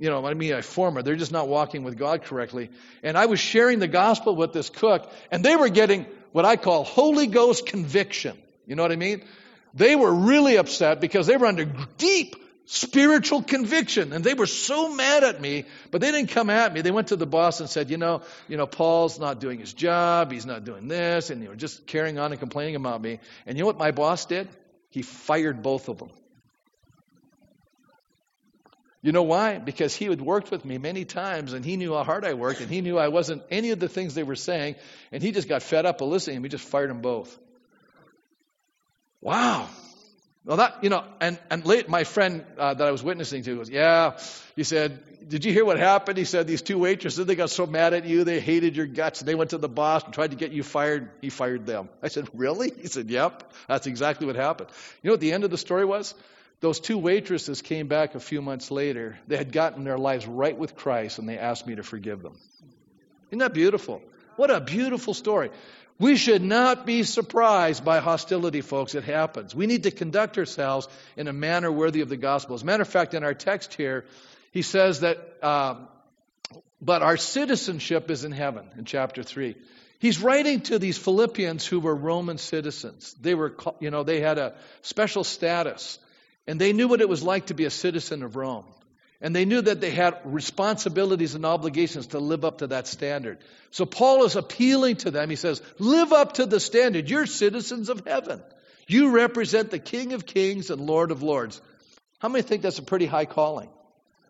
[0.00, 1.02] you know, I mean, a former.
[1.02, 2.70] They're just not walking with God correctly.
[3.02, 6.56] And I was sharing the gospel with this cook, and they were getting what I
[6.56, 8.36] call Holy Ghost conviction.
[8.66, 9.22] You know what I mean?
[9.74, 11.66] They were really upset because they were under
[11.98, 12.34] deep
[12.72, 14.12] spiritual conviction.
[14.12, 16.82] And they were so mad at me but they didn't come at me.
[16.82, 19.72] They went to the boss and said you know you know paul's not doing his
[19.72, 20.30] job.
[20.30, 21.30] He's not doing this.
[21.30, 23.18] And they were just carrying on and complaining about me.
[23.44, 24.48] And you know what my boss did?
[24.88, 26.10] He fired both of them.
[29.02, 29.58] You know why?
[29.58, 32.60] Because he had worked with me many times and he knew how hard I worked
[32.60, 34.76] and he knew I wasn't any of the things they were saying.
[35.10, 37.36] And he just got fed up of listening and we just fired them both.
[39.20, 39.68] Wow.
[40.50, 43.56] Well, that, you know, and, and late, my friend uh, that I was witnessing to
[43.56, 44.18] was, yeah,
[44.56, 46.18] he said, did you hear what happened?
[46.18, 49.20] He said, these two waitresses, they got so mad at you, they hated your guts,
[49.20, 51.08] and they went to the boss and tried to get you fired.
[51.20, 51.88] He fired them.
[52.02, 52.72] I said, really?
[52.76, 54.70] He said, yep, that's exactly what happened.
[55.04, 56.16] You know what the end of the story was?
[56.58, 59.20] Those two waitresses came back a few months later.
[59.28, 62.36] They had gotten their lives right with Christ and they asked me to forgive them.
[63.30, 64.02] Isn't that beautiful?
[64.34, 65.50] What a beautiful story.
[66.00, 68.94] We should not be surprised by hostility, folks.
[68.94, 69.54] It happens.
[69.54, 72.54] We need to conduct ourselves in a manner worthy of the gospel.
[72.54, 74.06] As a matter of fact, in our text here,
[74.50, 75.88] he says that, um,
[76.80, 79.54] but our citizenship is in heaven in chapter 3.
[79.98, 83.14] He's writing to these Philippians who were Roman citizens.
[83.20, 85.98] They were, you know, they had a special status.
[86.46, 88.64] And they knew what it was like to be a citizen of Rome.
[89.20, 93.38] And they knew that they had responsibilities and obligations to live up to that standard.
[93.70, 95.28] So Paul is appealing to them.
[95.28, 97.10] He says, Live up to the standard.
[97.10, 98.42] You're citizens of heaven.
[98.86, 101.60] You represent the King of Kings and Lord of Lords.
[102.18, 103.68] How many think that's a pretty high calling?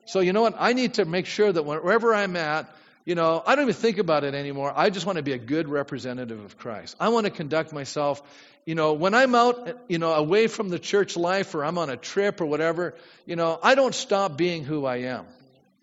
[0.07, 0.57] So, you know what?
[0.59, 2.69] I need to make sure that wherever I'm at,
[3.05, 4.73] you know, I don't even think about it anymore.
[4.75, 6.97] I just want to be a good representative of Christ.
[7.01, 8.23] I want to conduct myself
[8.67, 11.91] you know, when I'm out, you know, away from the church life or I'm on
[11.91, 12.95] a trip or whatever,
[13.27, 15.27] you know, I don't stop being who I am.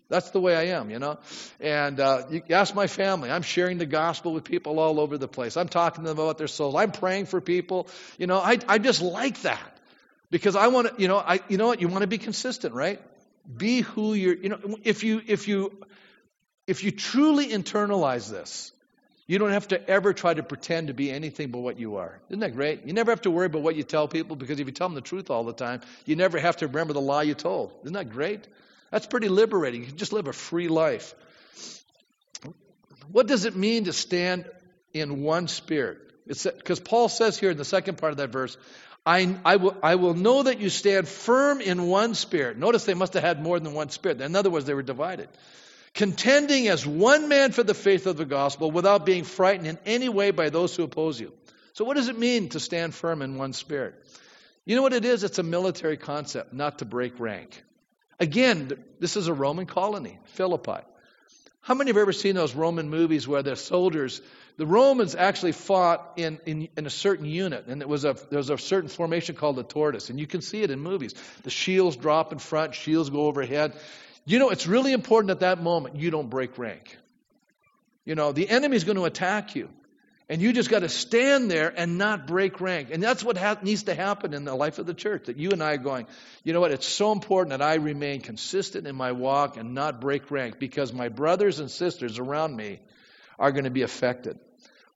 [0.08, 1.18] That's the way I am, you know.
[1.60, 3.30] And uh, you ask my family.
[3.30, 5.56] I'm sharing the gospel with people all over the place.
[5.58, 6.74] I'm talking to them about their souls.
[6.76, 7.88] I'm praying for people.
[8.16, 9.78] You know, I, I just like that
[10.30, 11.02] because I want to.
[11.02, 11.82] You know, I you know what?
[11.82, 13.02] You want to be consistent, right?
[13.54, 14.34] Be who you're.
[14.34, 15.76] You know, if you if you
[16.68, 18.72] if you truly internalize this,
[19.26, 22.20] you don't have to ever try to pretend to be anything but what you are.
[22.28, 22.84] Isn't that great?
[22.84, 24.94] You never have to worry about what you tell people because if you tell them
[24.94, 27.72] the truth all the time, you never have to remember the lie you told.
[27.82, 28.46] Isn't that great?
[28.90, 29.80] That's pretty liberating.
[29.80, 31.14] You can just live a free life.
[33.10, 34.44] What does it mean to stand
[34.92, 35.98] in one spirit?
[36.26, 38.58] Because Paul says here in the second part of that verse,
[39.06, 42.58] I, I, will, I will know that you stand firm in one spirit.
[42.58, 44.20] Notice they must have had more than one spirit.
[44.20, 45.30] In other words, they were divided
[45.98, 50.08] contending as one man for the faith of the gospel without being frightened in any
[50.08, 51.32] way by those who oppose you.
[51.72, 53.96] So, what does it mean to stand firm in one spirit?
[54.64, 55.24] You know what it is?
[55.24, 57.64] It's a military concept, not to break rank.
[58.20, 60.84] Again, this is a Roman colony, Philippi.
[61.62, 64.22] How many have ever seen those Roman movies where the soldiers,
[64.56, 68.38] the Romans actually fought in, in, in, a certain unit, and it was a, there
[68.38, 71.14] was a certain formation called the tortoise, and you can see it in movies.
[71.42, 73.72] The shields drop in front, shields go overhead.
[74.28, 76.98] You know, it's really important at that moment you don't break rank.
[78.04, 79.70] You know, the enemy's going to attack you.
[80.28, 82.90] And you just got to stand there and not break rank.
[82.92, 85.24] And that's what ha- needs to happen in the life of the church.
[85.28, 86.06] That you and I are going,
[86.44, 86.72] you know what?
[86.72, 90.92] It's so important that I remain consistent in my walk and not break rank because
[90.92, 92.80] my brothers and sisters around me
[93.38, 94.38] are going to be affected.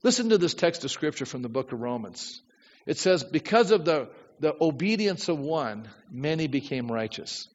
[0.02, 2.42] Listen to this text of scripture from the book of Romans.
[2.84, 7.48] It says, Because of the, the obedience of one, many became righteous.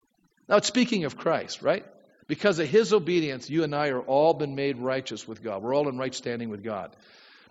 [0.48, 1.86] Now, it's speaking of Christ, right?
[2.28, 5.64] Because of his obedience, you and I are all been made righteous with God.
[5.64, 6.96] We're all in right standing with God.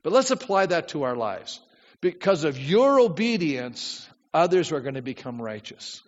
[0.03, 1.61] But let's apply that to our lives.
[2.01, 6.03] Because of your obedience, others are going to become righteous.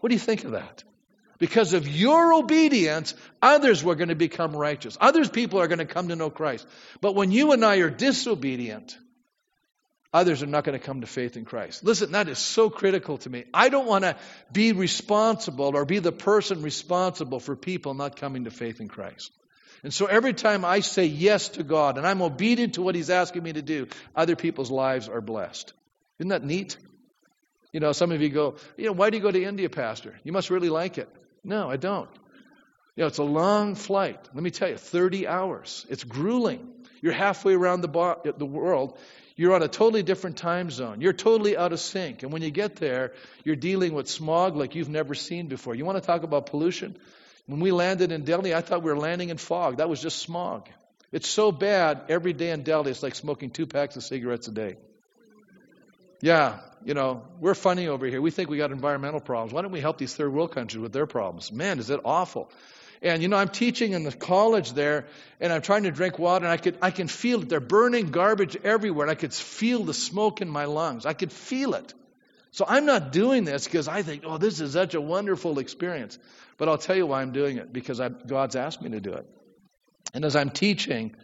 [0.00, 0.84] What do you think of that?
[1.38, 4.98] Because of your obedience, others were going to become righteous.
[5.00, 6.66] Others people are going to come to know Christ.
[7.00, 8.98] But when you and I are disobedient,
[10.12, 11.84] others are not going to come to faith in Christ.
[11.84, 13.44] Listen, that is so critical to me.
[13.54, 14.16] I don't want to
[14.52, 19.30] be responsible or be the person responsible for people not coming to faith in Christ.
[19.82, 23.10] And so every time I say yes to God and I'm obedient to what He's
[23.10, 25.72] asking me to do, other people's lives are blessed.
[26.18, 26.76] Isn't that neat?
[27.72, 30.18] You know, some of you go, you know, why do you go to India, Pastor?
[30.24, 31.08] You must really like it.
[31.44, 32.10] No, I don't.
[32.96, 34.18] You know, it's a long flight.
[34.34, 35.86] Let me tell you, 30 hours.
[35.88, 36.68] It's grueling.
[37.00, 38.98] You're halfway around the, bo- the world.
[39.40, 41.00] You're on a totally different time zone.
[41.00, 42.22] You're totally out of sync.
[42.22, 45.74] And when you get there, you're dealing with smog like you've never seen before.
[45.74, 46.98] You want to talk about pollution?
[47.46, 49.78] When we landed in Delhi, I thought we were landing in fog.
[49.78, 50.68] That was just smog.
[51.10, 54.52] It's so bad every day in Delhi, it's like smoking two packs of cigarettes a
[54.52, 54.76] day.
[56.20, 58.20] Yeah, you know, we're funny over here.
[58.20, 59.54] We think we got environmental problems.
[59.54, 61.50] Why don't we help these third world countries with their problems?
[61.50, 62.52] Man, is it awful.
[63.02, 65.06] And you know, I'm teaching in the college there,
[65.40, 67.48] and I'm trying to drink water, and I could I can feel it.
[67.48, 71.06] They're burning garbage everywhere, and I could feel the smoke in my lungs.
[71.06, 71.94] I could feel it.
[72.52, 76.18] So I'm not doing this because I think, oh, this is such a wonderful experience.
[76.58, 79.12] But I'll tell you why I'm doing it because I, God's asked me to do
[79.12, 79.26] it.
[80.12, 81.14] And as I'm teaching,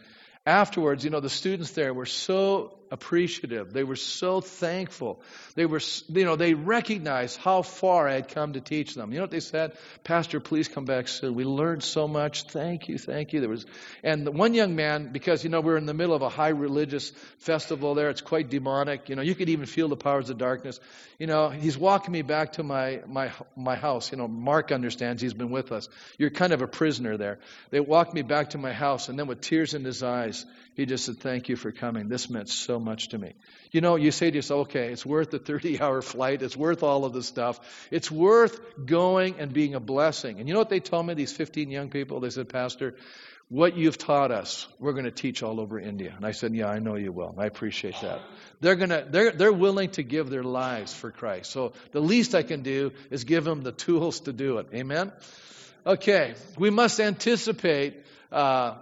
[0.47, 3.73] afterwards, you know, the students there were so appreciative.
[3.73, 5.21] They were so thankful.
[5.55, 9.13] They were, you know, they recognized how far I had come to teach them.
[9.13, 9.77] You know what they said?
[10.05, 11.35] Pastor, please come back soon.
[11.35, 12.45] We learned so much.
[12.45, 13.41] Thank you, thank you.
[13.41, 13.67] There was,
[14.03, 16.49] and the one young man, because you know we're in the middle of a high
[16.49, 18.11] religious festival there.
[18.11, 19.09] It's quite demonic.
[19.09, 20.81] You know, you could even feel the powers of darkness.
[21.19, 24.13] You know, he's walking me back to my my my house.
[24.13, 25.23] You know, Mark understands.
[25.23, 25.89] He's been with us.
[26.19, 27.39] You're kind of a prisoner there.
[27.71, 30.45] They walked me back to my house, and then with tears in his eyes,
[30.77, 32.09] he just said, "Thank you for coming.
[32.09, 33.35] This meant so." much to me.
[33.73, 36.41] You know, you say to yourself, okay, it's worth the 30 hour flight.
[36.43, 37.61] It's worth all of the stuff.
[37.91, 40.39] It's worth going and being a blessing.
[40.39, 42.21] And you know what they told me, these 15 young people?
[42.21, 42.95] They said, Pastor,
[43.49, 46.15] what you've taught us, we're going to teach all over India.
[46.17, 47.35] And I said, Yeah, I know you will.
[47.37, 48.21] I appreciate that.
[48.61, 51.51] They're going to, they're, they're willing to give their lives for Christ.
[51.51, 54.69] So the least I can do is give them the tools to do it.
[54.75, 55.13] Amen?
[55.85, 58.03] Okay, we must anticipate.
[58.33, 58.75] Uh,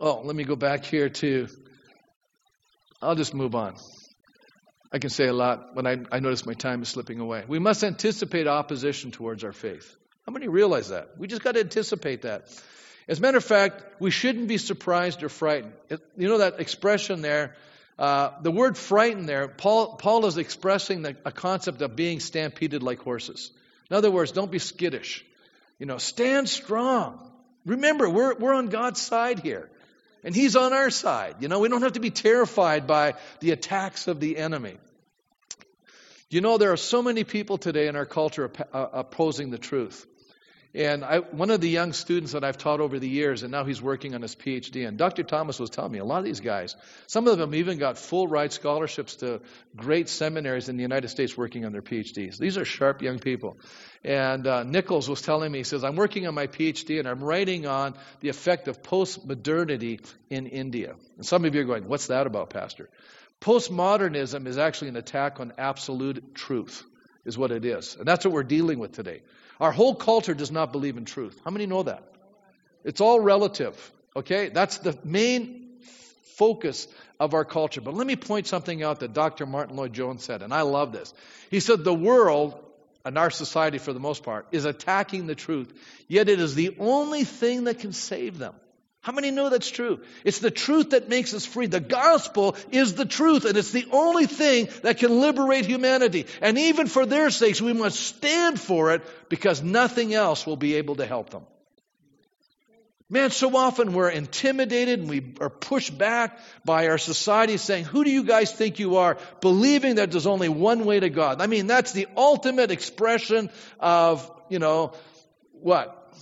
[0.00, 1.48] oh, let me go back here to
[3.02, 3.76] I'll just move on.
[4.92, 7.44] I can say a lot, but I, I notice my time is slipping away.
[7.46, 9.94] We must anticipate opposition towards our faith.
[10.26, 11.18] How many realize that?
[11.18, 12.48] We just got to anticipate that.
[13.08, 15.72] As a matter of fact, we shouldn't be surprised or frightened.
[16.16, 17.54] You know that expression there?
[17.98, 22.82] Uh, the word frightened there, Paul, Paul is expressing the, a concept of being stampeded
[22.82, 23.50] like horses.
[23.90, 25.24] In other words, don't be skittish.
[25.78, 27.30] You know, stand strong.
[27.64, 29.70] Remember, we're, we're on God's side here.
[30.26, 31.36] And He's on our side.
[31.38, 34.76] You know, we don't have to be terrified by the attacks of the enemy.
[36.28, 40.04] You know, there are so many people today in our culture uh, opposing the truth.
[40.76, 43.64] And I, one of the young students that I've taught over the years, and now
[43.64, 45.22] he's working on his PhD, and Dr.
[45.22, 48.28] Thomas was telling me a lot of these guys, some of them even got full
[48.28, 49.40] ride scholarships to
[49.74, 52.36] great seminaries in the United States working on their PhDs.
[52.36, 53.56] These are sharp young people.
[54.04, 57.24] And uh, Nichols was telling me, he says, I'm working on my PhD and I'm
[57.24, 60.94] writing on the effect of post-modernity in India.
[61.16, 62.90] And some of you are going, what's that about, Pastor?
[63.40, 66.84] Postmodernism is actually an attack on absolute truth,
[67.24, 67.96] is what it is.
[67.96, 69.22] And that's what we're dealing with today.
[69.60, 71.40] Our whole culture does not believe in truth.
[71.44, 72.02] How many know that?
[72.84, 74.48] It's all relative, okay?
[74.48, 75.78] That's the main
[76.36, 76.86] focus
[77.18, 77.80] of our culture.
[77.80, 79.46] But let me point something out that Dr.
[79.46, 81.12] Martyn Lloyd-Jones said, and I love this.
[81.50, 82.62] He said, The world,
[83.04, 85.72] and our society for the most part, is attacking the truth,
[86.08, 88.54] yet it is the only thing that can save them.
[89.06, 90.00] How many know that's true?
[90.24, 91.68] It's the truth that makes us free.
[91.68, 96.26] The gospel is the truth, and it's the only thing that can liberate humanity.
[96.42, 100.74] And even for their sakes, we must stand for it because nothing else will be
[100.74, 101.46] able to help them.
[103.08, 108.02] Man, so often we're intimidated and we are pushed back by our society saying, Who
[108.02, 109.18] do you guys think you are?
[109.40, 111.40] Believing that there's only one way to God.
[111.40, 114.94] I mean, that's the ultimate expression of, you know,
[115.52, 116.12] what?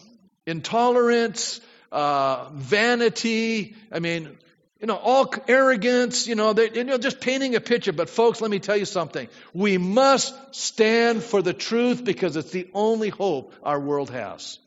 [0.47, 1.63] Intolerance,
[1.95, 3.77] uh, vanity.
[3.93, 4.37] I mean,
[4.81, 7.93] you know, all arrogance, you know, they, you know, just painting a picture.
[7.93, 9.29] But folks, let me tell you something.
[9.55, 14.59] We must stand for the truth because it's the only hope our world has.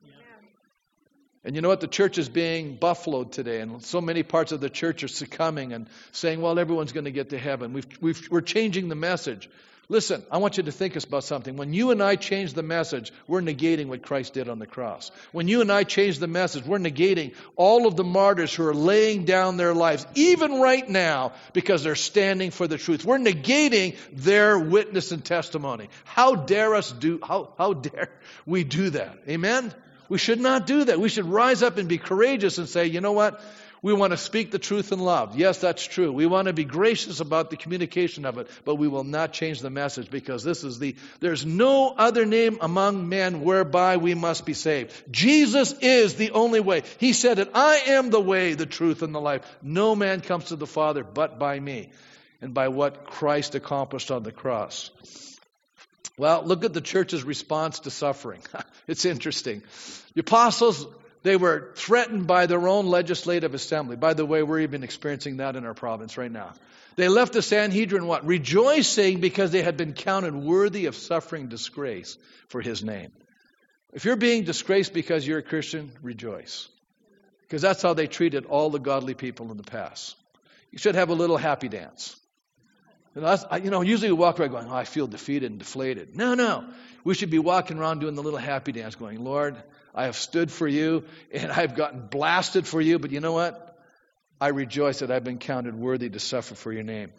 [1.43, 1.81] And you know what?
[1.81, 5.71] The church is being buffaloed today, and so many parts of the church are succumbing
[5.71, 7.71] and saying, well, everyone's going to get to heaven.
[7.71, 9.49] We've, we've, we're changing the message.
[9.89, 11.55] Listen, I want you to think about something.
[11.55, 15.11] When you and I change the message, we're negating what Christ did on the cross.
[15.31, 18.73] When you and I change the message, we're negating all of the martyrs who are
[18.73, 23.05] laying down their lives, even right now, because they're standing for the truth.
[23.05, 25.87] We're negating their witness and testimony.
[26.03, 28.09] How dare us do, how, how dare
[28.45, 29.17] we do that?
[29.29, 29.73] Amen?
[30.09, 30.99] We should not do that.
[30.99, 33.41] We should rise up and be courageous and say, you know what?
[33.81, 35.37] We want to speak the truth in love.
[35.37, 36.11] Yes, that's true.
[36.11, 39.59] We want to be gracious about the communication of it, but we will not change
[39.59, 44.45] the message because this is the, there's no other name among men whereby we must
[44.45, 44.93] be saved.
[45.11, 46.83] Jesus is the only way.
[46.99, 49.43] He said it, I am the way, the truth, and the life.
[49.61, 51.91] No man comes to the Father but by me
[52.41, 54.91] and by what Christ accomplished on the cross.
[56.17, 58.41] Well, look at the church's response to suffering.
[58.87, 59.61] it's interesting.
[60.15, 60.87] The apostles,
[61.23, 63.95] they were threatened by their own legislative assembly.
[63.95, 66.53] By the way, we're even experiencing that in our province right now.
[66.95, 68.25] They left the Sanhedrin what?
[68.25, 73.11] Rejoicing because they had been counted worthy of suffering disgrace for his name.
[73.93, 76.67] If you're being disgraced because you're a Christian, rejoice.
[77.41, 80.15] Because that's how they treated all the godly people in the past.
[80.71, 82.15] You should have a little happy dance.
[83.15, 85.59] You know, I, you know, usually we walk around going, oh, I feel defeated and
[85.59, 86.15] deflated.
[86.15, 86.65] No, no.
[87.03, 89.55] We should be walking around doing the little happy dance going, Lord,
[89.97, 93.63] I have stood for you and I've gotten blasted for you, but you know what?
[94.39, 97.11] I rejoice that I've been counted worthy to suffer for your name.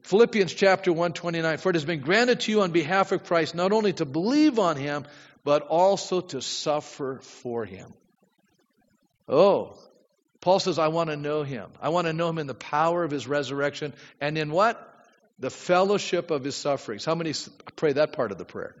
[0.00, 3.70] Philippians chapter 129, for it has been granted to you on behalf of Christ not
[3.72, 5.04] only to believe on him,
[5.44, 7.92] but also to suffer for him.
[9.28, 9.76] Oh,
[10.40, 11.70] Paul says, I want to know him.
[11.80, 14.91] I want to know him in the power of his resurrection and in what?
[15.38, 17.04] The fellowship of his sufferings.
[17.04, 17.32] How many
[17.76, 18.74] pray that part of the prayer?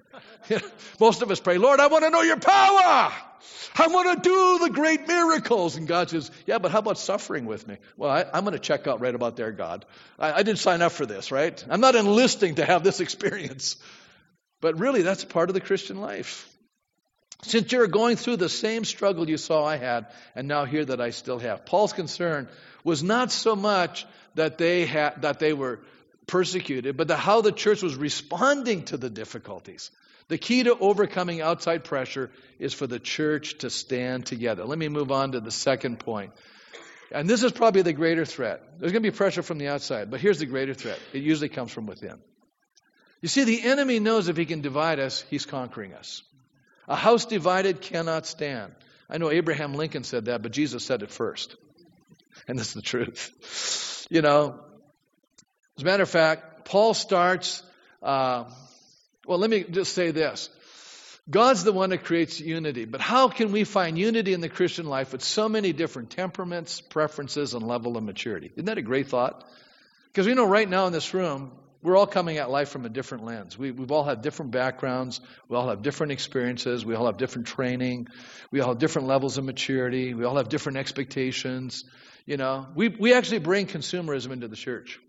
[1.00, 3.12] Most of us pray, Lord, I want to know your power.
[3.74, 5.76] I want to do the great miracles.
[5.76, 7.78] And God says, Yeah, but how about suffering with me?
[7.96, 9.84] Well, I, am going to check out right about there, God.
[10.18, 11.64] I, I didn't sign up for this, right?
[11.68, 13.76] I'm not enlisting to have this experience.
[14.60, 16.48] But really, that's part of the Christian life.
[17.44, 21.00] Since you're going through the same struggle you saw I had, and now here that
[21.00, 21.66] I still have.
[21.66, 22.48] Paul's concern
[22.84, 25.80] was not so much that they had that they were
[26.26, 29.90] persecuted, but the, how the church was responding to the difficulties.
[30.28, 34.64] The key to overcoming outside pressure is for the church to stand together.
[34.64, 36.32] Let me move on to the second point.
[37.10, 38.62] And this is probably the greater threat.
[38.78, 40.98] There's going to be pressure from the outside, but here's the greater threat.
[41.12, 42.18] It usually comes from within.
[43.20, 46.22] You see, the enemy knows if he can divide us, he's conquering us.
[46.88, 48.72] A house divided cannot stand.
[49.08, 51.56] I know Abraham Lincoln said that, but Jesus said it first.
[52.48, 54.06] And this is the truth.
[54.10, 54.58] You know,
[55.76, 57.62] as a matter of fact, Paul starts,
[58.02, 58.44] uh,
[59.26, 60.50] well, let me just say this.
[61.30, 64.86] God's the one that creates unity, but how can we find unity in the Christian
[64.86, 68.50] life with so many different temperaments, preferences, and level of maturity?
[68.52, 69.44] Isn't that a great thought?
[70.08, 72.88] Because we know right now in this room, we're all coming at life from a
[72.88, 73.56] different lens.
[73.56, 75.20] We, we've all had different backgrounds.
[75.48, 76.84] We all have different experiences.
[76.84, 78.08] We all have different training.
[78.50, 80.14] We all have different levels of maturity.
[80.14, 81.84] We all have different expectations.
[82.26, 85.00] You know, we, we actually bring consumerism into the church.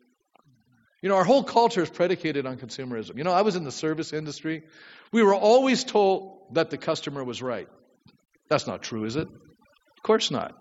[1.03, 3.17] You know, our whole culture is predicated on consumerism.
[3.17, 4.63] You know, I was in the service industry.
[5.11, 7.67] We were always told that the customer was right.
[8.47, 9.27] That's not true, is it?
[9.27, 10.57] Of course not.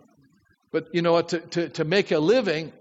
[0.72, 1.28] But you know what?
[1.28, 2.72] To, to, to make a living,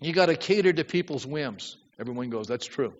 [0.00, 1.76] you got to cater to people's whims.
[1.98, 2.94] Everyone goes, that's true.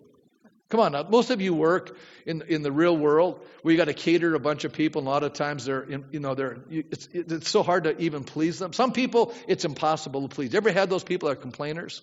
[0.67, 3.85] Come on, now, most of you work in, in the real world where you got
[3.85, 4.99] to cater to a bunch of people.
[4.99, 7.97] And a lot of times they're, in, you know, they're, it's, it's so hard to
[8.01, 8.73] even please them.
[8.73, 10.51] Some people, it's impossible to please.
[10.51, 12.01] You ever had those people that are complainers?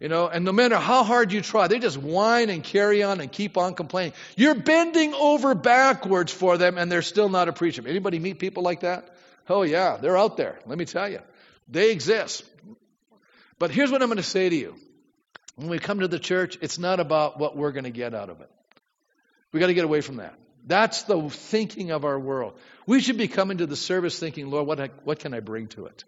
[0.00, 3.20] You know, and no matter how hard you try, they just whine and carry on
[3.20, 4.12] and keep on complaining.
[4.36, 7.88] You're bending over backwards for them and they're still not appreciative.
[7.88, 9.08] Anybody meet people like that?
[9.48, 10.58] Oh yeah, they're out there.
[10.66, 11.20] Let me tell you.
[11.68, 12.44] They exist.
[13.58, 14.74] But here's what I'm going to say to you.
[15.56, 18.28] When we come to the church, it's not about what we're going to get out
[18.30, 18.50] of it.
[19.52, 20.34] We got to get away from that.
[20.66, 22.54] That's the thinking of our world.
[22.86, 25.86] We should be coming to the service thinking, Lord, what, what can I bring to
[25.86, 26.04] it?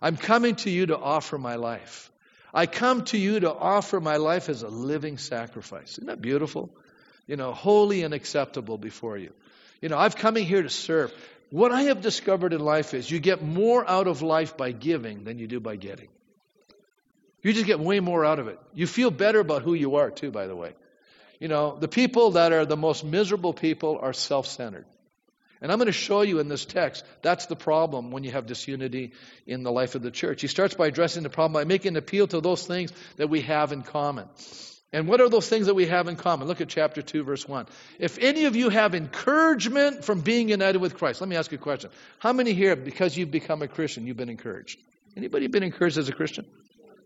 [0.00, 2.10] I'm coming to you to offer my life.
[2.54, 5.92] I come to you to offer my life as a living sacrifice.
[5.92, 6.70] Isn't that beautiful?
[7.26, 9.32] You know, holy and acceptable before you.
[9.80, 11.12] You know, I've coming here to serve.
[11.50, 15.24] What I have discovered in life is you get more out of life by giving
[15.24, 16.08] than you do by getting.
[17.42, 18.58] You just get way more out of it.
[18.74, 20.74] You feel better about who you are, too, by the way.
[21.40, 24.86] You know, the people that are the most miserable people are self centered.
[25.62, 28.46] And I'm going to show you in this text that's the problem when you have
[28.46, 29.12] disunity
[29.46, 30.42] in the life of the church.
[30.42, 33.42] He starts by addressing the problem by making an appeal to those things that we
[33.42, 34.28] have in common.
[34.92, 36.48] And what are those things that we have in common?
[36.48, 37.66] Look at chapter 2, verse 1.
[38.00, 41.58] If any of you have encouragement from being united with Christ, let me ask you
[41.58, 41.90] a question.
[42.18, 44.80] How many here, because you've become a Christian, you've been encouraged?
[45.16, 46.44] Anybody been encouraged as a Christian?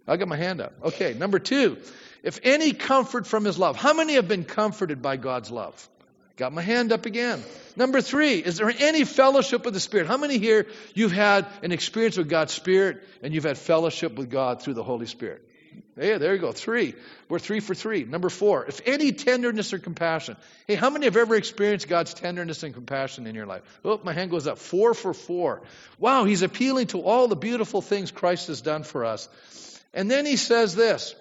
[0.08, 0.72] I got my hand up.
[0.82, 1.76] Okay, number two,
[2.22, 3.76] if any comfort from his love.
[3.76, 5.88] How many have been comforted by God's love?
[6.36, 7.42] Got my hand up again.
[7.76, 10.06] Number three, is there any fellowship with the Spirit?
[10.06, 14.30] How many here you've had an experience with God's Spirit and you've had fellowship with
[14.30, 15.42] God through the Holy Spirit?
[15.98, 16.52] Yeah, there you go.
[16.52, 16.94] Three.
[17.28, 18.04] We're three for three.
[18.04, 20.36] Number four, if any tenderness or compassion.
[20.66, 23.62] Hey, how many have ever experienced God's tenderness and compassion in your life?
[23.82, 24.58] Oh, my hand goes up.
[24.58, 25.62] Four for four.
[25.98, 29.28] Wow, he's appealing to all the beautiful things Christ has done for us.
[29.94, 31.14] And then he says this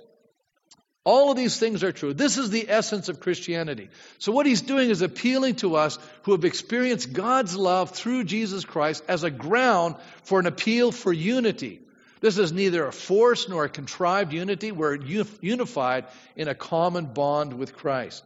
[1.06, 2.14] all of these things are true.
[2.14, 3.90] This is the essence of Christianity.
[4.18, 8.66] So, what he's doing is appealing to us who have experienced God's love through Jesus
[8.66, 11.80] Christ as a ground for an appeal for unity.
[12.22, 14.72] This is neither a forced nor a contrived unity.
[14.72, 18.24] We're unified in a common bond with Christ.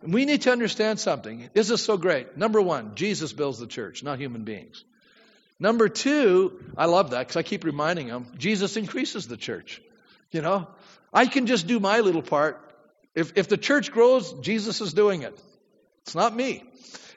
[0.00, 1.50] And we need to understand something.
[1.52, 2.38] This is so great.
[2.38, 4.82] Number one, Jesus builds the church, not human beings.
[5.60, 9.82] Number two, I love that because I keep reminding them, Jesus increases the church.
[10.34, 10.66] You know,
[11.12, 12.60] I can just do my little part.
[13.14, 15.38] If, if the church grows, Jesus is doing it.
[16.02, 16.64] It's not me.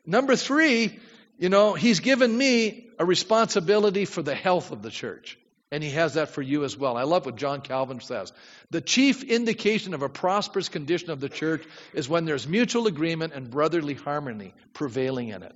[0.05, 0.99] Number three,
[1.39, 5.35] you know, he's given me a responsibility for the health of the church.
[5.71, 6.95] And he has that for you as well.
[6.95, 8.31] I love what John Calvin says.
[8.69, 13.33] The chief indication of a prosperous condition of the church is when there's mutual agreement
[13.33, 15.55] and brotherly harmony prevailing in it.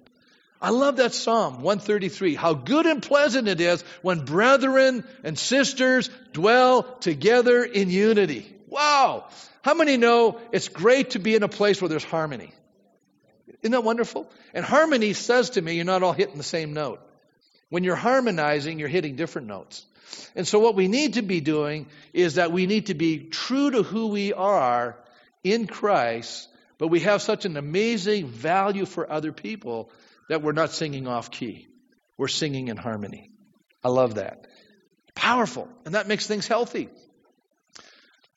[0.62, 2.36] I love that Psalm 133.
[2.36, 8.56] How good and pleasant it is when brethren and sisters dwell together in unity.
[8.68, 9.26] Wow.
[9.64, 12.54] How many know it's great to be in a place where there's harmony?
[13.62, 14.30] Isn't that wonderful?
[14.54, 17.00] And harmony says to me, you're not all hitting the same note.
[17.70, 19.86] When you're harmonizing, you're hitting different notes.
[20.36, 23.72] And so, what we need to be doing is that we need to be true
[23.72, 24.98] to who we are
[25.44, 29.90] in Christ, but we have such an amazing value for other people
[30.32, 31.68] that we're not singing off key.
[32.18, 33.32] We're singing in harmony.
[33.84, 34.48] I love that.
[35.14, 35.68] Powerful.
[35.84, 36.88] And that makes things healthy.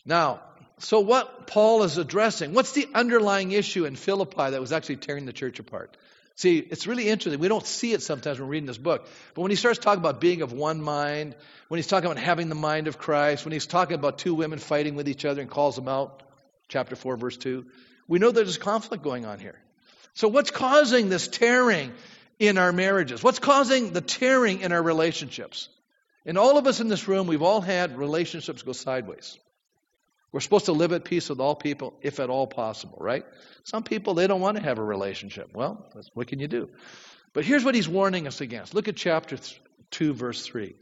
[0.04, 0.40] Now,
[0.78, 5.24] so what Paul is addressing, what's the underlying issue in Philippi that was actually tearing
[5.24, 5.96] the church apart?
[6.34, 7.38] See, it's really interesting.
[7.38, 9.06] We don't see it sometimes when we're reading this book.
[9.36, 11.36] But when he starts talking about being of one mind,
[11.68, 14.58] when he's talking about having the mind of Christ, when he's talking about two women
[14.58, 16.24] fighting with each other and calls them out,
[16.66, 17.64] chapter 4, verse 2,
[18.08, 19.60] we know there's conflict going on here.
[20.14, 21.92] So, what's causing this tearing
[22.38, 23.22] in our marriages?
[23.22, 25.68] What's causing the tearing in our relationships?
[26.24, 29.38] And all of us in this room, we've all had relationships go sideways.
[30.32, 33.24] We're supposed to live at peace with all people, if at all possible, right?
[33.64, 35.50] Some people, they don't want to have a relationship.
[35.54, 36.70] Well, what can you do?
[37.32, 38.74] But here's what he's warning us against.
[38.74, 39.38] Look at chapter
[39.90, 40.74] 2, verse 3.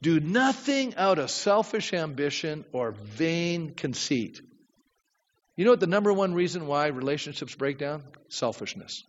[0.00, 4.40] Do nothing out of selfish ambition or vain conceit.
[5.58, 8.04] You know what the number one reason why relationships break down?
[8.28, 9.02] Selfishness.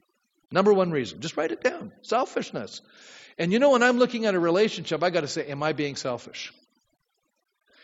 [0.51, 1.21] Number one reason.
[1.21, 1.91] Just write it down.
[2.01, 2.81] Selfishness.
[3.37, 5.73] And you know, when I'm looking at a relationship, I got to say, am I
[5.73, 6.51] being selfish?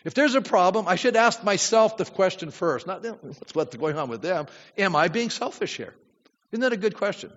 [0.04, 2.88] If there's a problem, I should ask myself the question first.
[2.88, 3.06] Not
[3.54, 4.48] what's going on with them.
[4.80, 5.94] Am I being selfish here?
[6.52, 7.32] Isn't that a good question?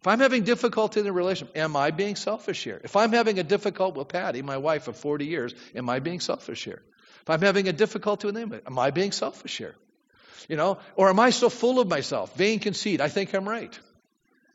[0.00, 2.80] If I'm having difficulty in a relationship, am I being selfish here?
[2.82, 6.20] If I'm having a difficult with Patty, my wife of 40 years, am I being
[6.20, 6.80] selfish here?
[7.20, 9.74] If I'm having a difficulty with them, am I being selfish here?
[10.48, 12.36] You know, or am I so full of myself?
[12.36, 13.00] Vain conceit.
[13.00, 13.78] I think I'm right.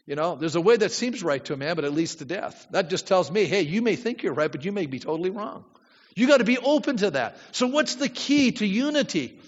[0.06, 2.26] You know, there's a way that seems right to a man, but it leads to
[2.26, 2.66] death.
[2.72, 5.30] That just tells me, hey, you may think you're right, but you may be totally
[5.30, 5.66] wrong.
[6.16, 7.38] You got to be open to that.
[7.52, 9.40] So, what's the key to unity?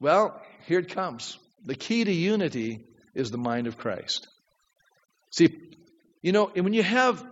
[0.00, 1.38] Well, here it comes.
[1.64, 4.26] The key to unity is the mind of Christ.
[5.30, 5.56] See,
[6.22, 7.24] you know, when you have,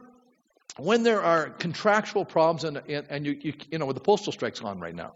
[0.76, 4.60] when there are contractual problems, and, and, and you, you, you know, the postal strike's
[4.60, 5.14] on right now.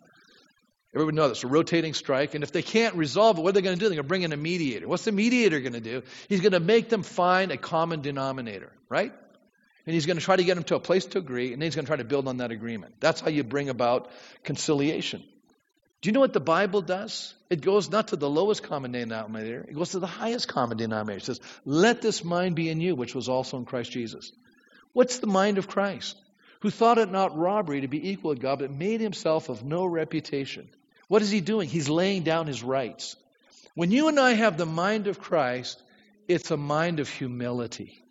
[0.94, 2.34] Everybody knows it's a rotating strike.
[2.34, 3.88] And if they can't resolve it, what are they going to do?
[3.88, 4.86] They're going to bring in a mediator.
[4.86, 6.02] What's the mediator going to do?
[6.28, 9.12] He's going to make them find a common denominator, right?
[9.86, 11.66] And he's going to try to get them to a place to agree, and then
[11.66, 12.94] he's going to try to build on that agreement.
[13.00, 14.10] That's how you bring about
[14.44, 15.22] conciliation.
[16.00, 17.34] Do you know what the Bible does?
[17.50, 21.18] It goes not to the lowest common denominator, it goes to the highest common denominator.
[21.18, 24.30] It says, Let this mind be in you, which was also in Christ Jesus.
[24.92, 26.16] What's the mind of Christ?
[26.60, 29.84] Who thought it not robbery to be equal to God, but made himself of no
[29.84, 30.68] reputation
[31.14, 31.68] what is he doing?
[31.68, 33.14] He's laying down his rights.
[33.76, 35.80] When you and I have the mind of Christ,
[36.26, 38.02] it's a mind of humility.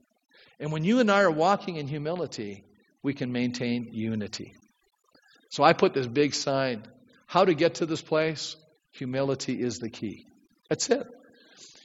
[0.57, 2.63] And when you and I are walking in humility,
[3.01, 4.53] we can maintain unity.
[5.49, 6.83] So I put this big sign
[7.25, 8.55] how to get to this place?
[8.91, 10.25] Humility is the key.
[10.69, 11.05] That's it.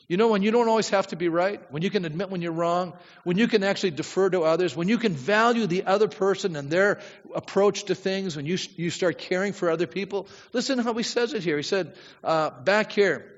[0.08, 2.40] You know, when you don't always have to be right, when you can admit when
[2.40, 2.94] you're wrong,
[3.24, 6.70] when you can actually defer to others, when you can value the other person and
[6.70, 7.00] their
[7.34, 10.26] approach to things, when you, you start caring for other people.
[10.54, 11.58] Listen to how he says it here.
[11.58, 11.94] He said,
[12.24, 13.30] uh, back here,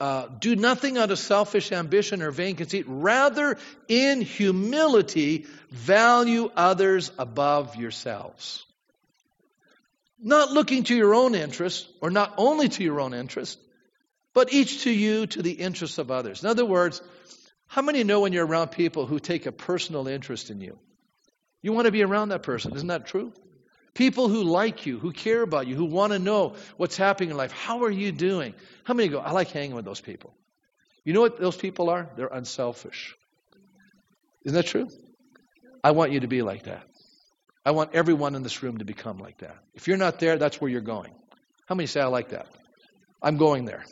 [0.00, 2.86] uh, do nothing out of selfish ambition or vain conceit.
[2.88, 3.56] Rather,
[3.86, 8.64] in humility, value others above yourselves.
[10.20, 13.60] Not looking to your own interest, or not only to your own interest,
[14.34, 16.42] but each to you to the interests of others.
[16.42, 17.02] In other words,
[17.66, 20.78] how many know when you're around people who take a personal interest in you?
[21.60, 23.32] You want to be around that person, isn't that true?
[23.94, 27.36] People who like you, who care about you, who want to know what's happening in
[27.36, 27.52] life.
[27.52, 28.54] How are you doing?
[28.84, 30.32] How many go, I like hanging with those people?
[31.04, 32.08] You know what those people are?
[32.16, 33.16] They're unselfish.
[34.44, 34.88] Isn't that true?
[35.82, 36.84] I want you to be like that.
[37.64, 39.56] I want everyone in this room to become like that.
[39.74, 41.12] If you're not there, that's where you're going.
[41.66, 42.46] How many say, I like that?
[43.22, 43.84] I'm going there.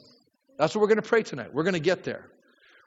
[0.57, 1.53] That's what we're going to pray tonight.
[1.53, 2.25] We're going to get there.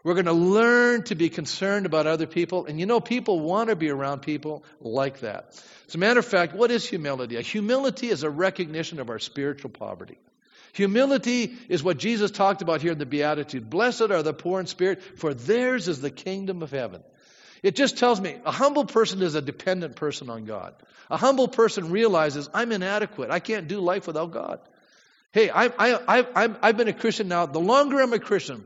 [0.03, 2.65] We're going to learn to be concerned about other people.
[2.65, 5.61] And you know, people want to be around people like that.
[5.88, 7.41] As a matter of fact, what is humility?
[7.41, 10.17] Humility is a recognition of our spiritual poverty.
[10.74, 13.70] Humility is what Jesus talked about here in the Beatitude.
[13.70, 17.03] Blessed are the poor in spirit, for theirs is the kingdom of heaven.
[17.61, 20.74] It just tells me a humble person is a dependent person on God.
[21.09, 23.32] A humble person realizes I'm inadequate.
[23.32, 24.59] I can't do life without God.
[25.32, 27.45] Hey, I, I, I, I've been a Christian now.
[27.45, 28.65] The longer I'm a Christian,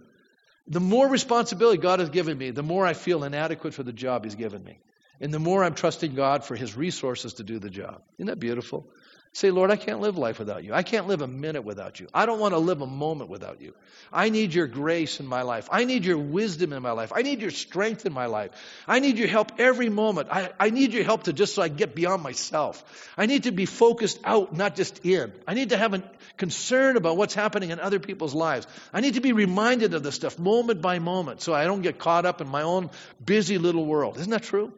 [0.68, 4.24] the more responsibility God has given me, the more I feel inadequate for the job
[4.24, 4.80] He's given me.
[5.20, 8.01] And the more I'm trusting God for His resources to do the job.
[8.18, 8.88] Isn't that beautiful?
[9.36, 10.76] Say, Lord, I can't live life without you.
[10.76, 12.08] I can't live a minute without you.
[12.14, 13.74] I don't want to live a moment without you.
[14.12, 15.70] I need your grace in my life.
[15.72, 17.12] I need your wisdom in my life.
[17.16, 18.52] I need your strength in my life.
[18.88, 20.28] I need your help every moment.
[20.30, 23.10] I, I need your help to just so I get beyond myself.
[23.18, 25.34] I need to be focused out, not just in.
[25.48, 26.04] I need to have a
[26.38, 28.68] concern about what's happening in other people's lives.
[28.94, 31.98] I need to be reminded of this stuff moment by moment so I don't get
[31.98, 32.92] caught up in my own
[33.26, 34.20] busy little world.
[34.20, 34.72] Isn't that true?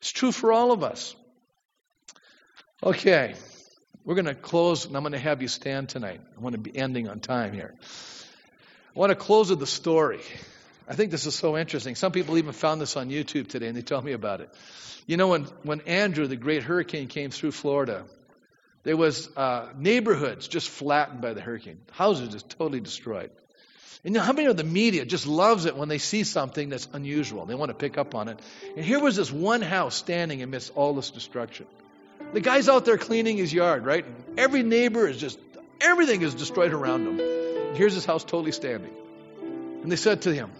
[0.00, 1.14] It's true for all of us.
[2.82, 3.36] Okay.
[4.06, 6.20] We're going to close, and I'm going to have you stand tonight.
[6.38, 7.74] I want to be ending on time here.
[8.94, 10.20] I want to close with the story.
[10.88, 11.96] I think this is so interesting.
[11.96, 14.48] Some people even found this on YouTube today, and they tell me about it.
[15.08, 18.04] You know, when, when Andrew, the great hurricane, came through Florida,
[18.84, 21.80] there was uh, neighborhoods just flattened by the hurricane.
[21.90, 23.32] Houses just totally destroyed.
[24.04, 26.68] And you know, how many of the media just loves it when they see something
[26.68, 27.44] that's unusual?
[27.44, 28.38] They want to pick up on it.
[28.76, 31.66] And here was this one house standing amidst all this destruction.
[32.32, 34.04] The guy's out there cleaning his yard, right?
[34.36, 35.38] Every neighbor is just,
[35.80, 37.74] everything is destroyed around him.
[37.76, 38.92] Here's his house totally standing.
[39.82, 40.50] And they said to him,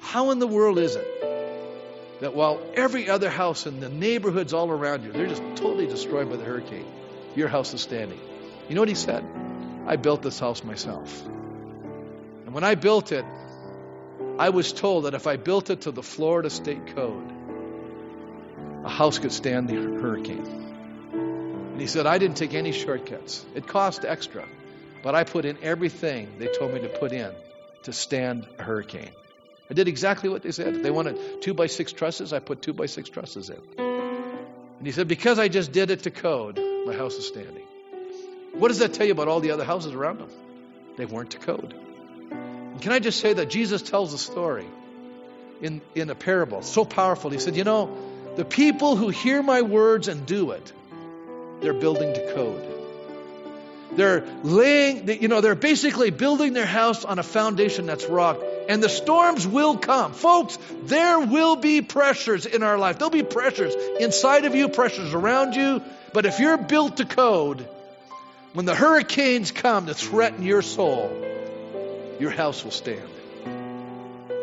[0.00, 4.70] How in the world is it that while every other house in the neighborhoods all
[4.70, 6.86] around you, they're just totally destroyed by the hurricane,
[7.34, 8.20] your house is standing?
[8.68, 9.24] You know what he said?
[9.86, 11.24] I built this house myself.
[11.26, 13.24] And when I built it,
[14.38, 17.32] I was told that if I built it to the Florida state code,
[18.84, 20.63] a house could stand the hurricane.
[21.74, 23.44] And he said, I didn't take any shortcuts.
[23.56, 24.46] It cost extra,
[25.02, 27.32] but I put in everything they told me to put in
[27.82, 29.10] to stand a hurricane.
[29.68, 30.84] I did exactly what they said.
[30.84, 33.58] They wanted two by six trusses, I put two by six trusses in.
[33.76, 37.66] And he said, Because I just did it to code, my house is standing.
[38.52, 40.30] What does that tell you about all the other houses around them?
[40.96, 41.74] They weren't to code.
[42.30, 44.68] And can I just say that Jesus tells a story
[45.60, 47.30] in, in a parable, so powerful.
[47.30, 47.98] He said, You know,
[48.36, 50.72] the people who hear my words and do it,
[51.64, 52.62] they're building to code.
[53.96, 58.38] They're laying, you know, they're basically building their house on a foundation that's rock.
[58.68, 60.12] And the storms will come.
[60.12, 62.98] Folks, there will be pressures in our life.
[62.98, 65.80] There'll be pressures inside of you, pressures around you.
[66.12, 67.66] But if you're built to code,
[68.52, 71.10] when the hurricanes come to threaten your soul,
[72.20, 73.08] your house will stand.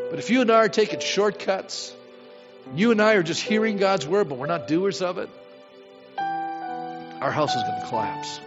[0.09, 1.93] But if you and I are taking shortcuts,
[2.75, 5.29] you and I are just hearing God's word, but we're not doers of it,
[7.21, 8.41] our house is going to collapse.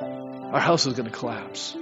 [0.00, 1.76] Our house is going to collapse.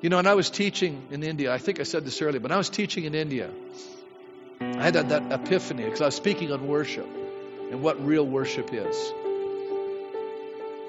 [0.00, 2.52] You know, and I was teaching in India, I think I said this earlier, but
[2.52, 3.50] I was teaching in India.
[4.60, 7.08] I had that, that epiphany because I was speaking on worship
[7.70, 9.12] and what real worship is.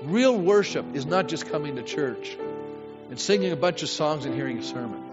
[0.03, 2.37] Real worship is not just coming to church
[3.09, 5.03] and singing a bunch of songs and hearing a sermon.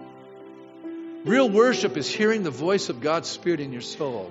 [1.24, 4.30] Real worship is hearing the voice of God's Spirit in your soul.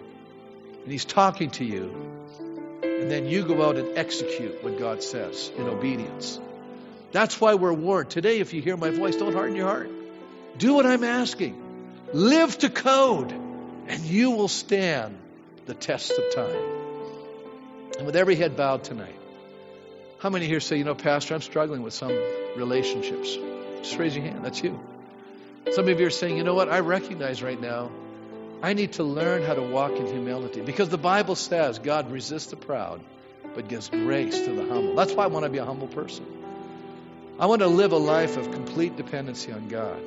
[0.83, 2.16] And He's talking to you
[2.99, 6.39] and then you go out and execute what God says in obedience.
[7.11, 8.09] That's why we're warned.
[8.09, 9.89] Today, if you hear my voice, don't harden your heart.
[10.57, 11.63] Do what I'm asking.
[12.13, 13.31] Live to code
[13.87, 15.17] And you will stand
[15.65, 16.63] the test of time.
[17.97, 19.15] And with every head bowed tonight,
[20.19, 22.11] how many here say, you know, Pastor, I'm struggling with some
[22.55, 23.37] relationships?
[23.81, 24.43] Just raise your hand.
[24.43, 24.79] That's you.
[25.71, 26.69] Some of you are saying, you know what?
[26.69, 27.91] I recognize right now
[28.61, 32.47] I need to learn how to walk in humility because the Bible says God resists
[32.47, 33.01] the proud
[33.53, 34.95] but gives grace to the humble.
[34.95, 36.25] That's why I want to be a humble person.
[37.39, 39.99] I want to live a life of complete dependency on God.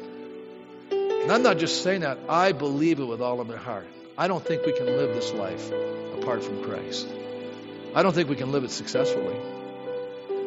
[0.90, 3.86] And I'm not just saying that, I believe it with all of my heart.
[4.18, 5.70] I don't think we can live this life
[6.18, 7.08] apart from Christ.
[7.94, 9.36] I don't think we can live it successfully.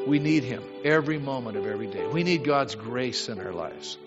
[0.08, 2.06] We need Him every moment of every day.
[2.08, 3.98] We need God's grace in our lives.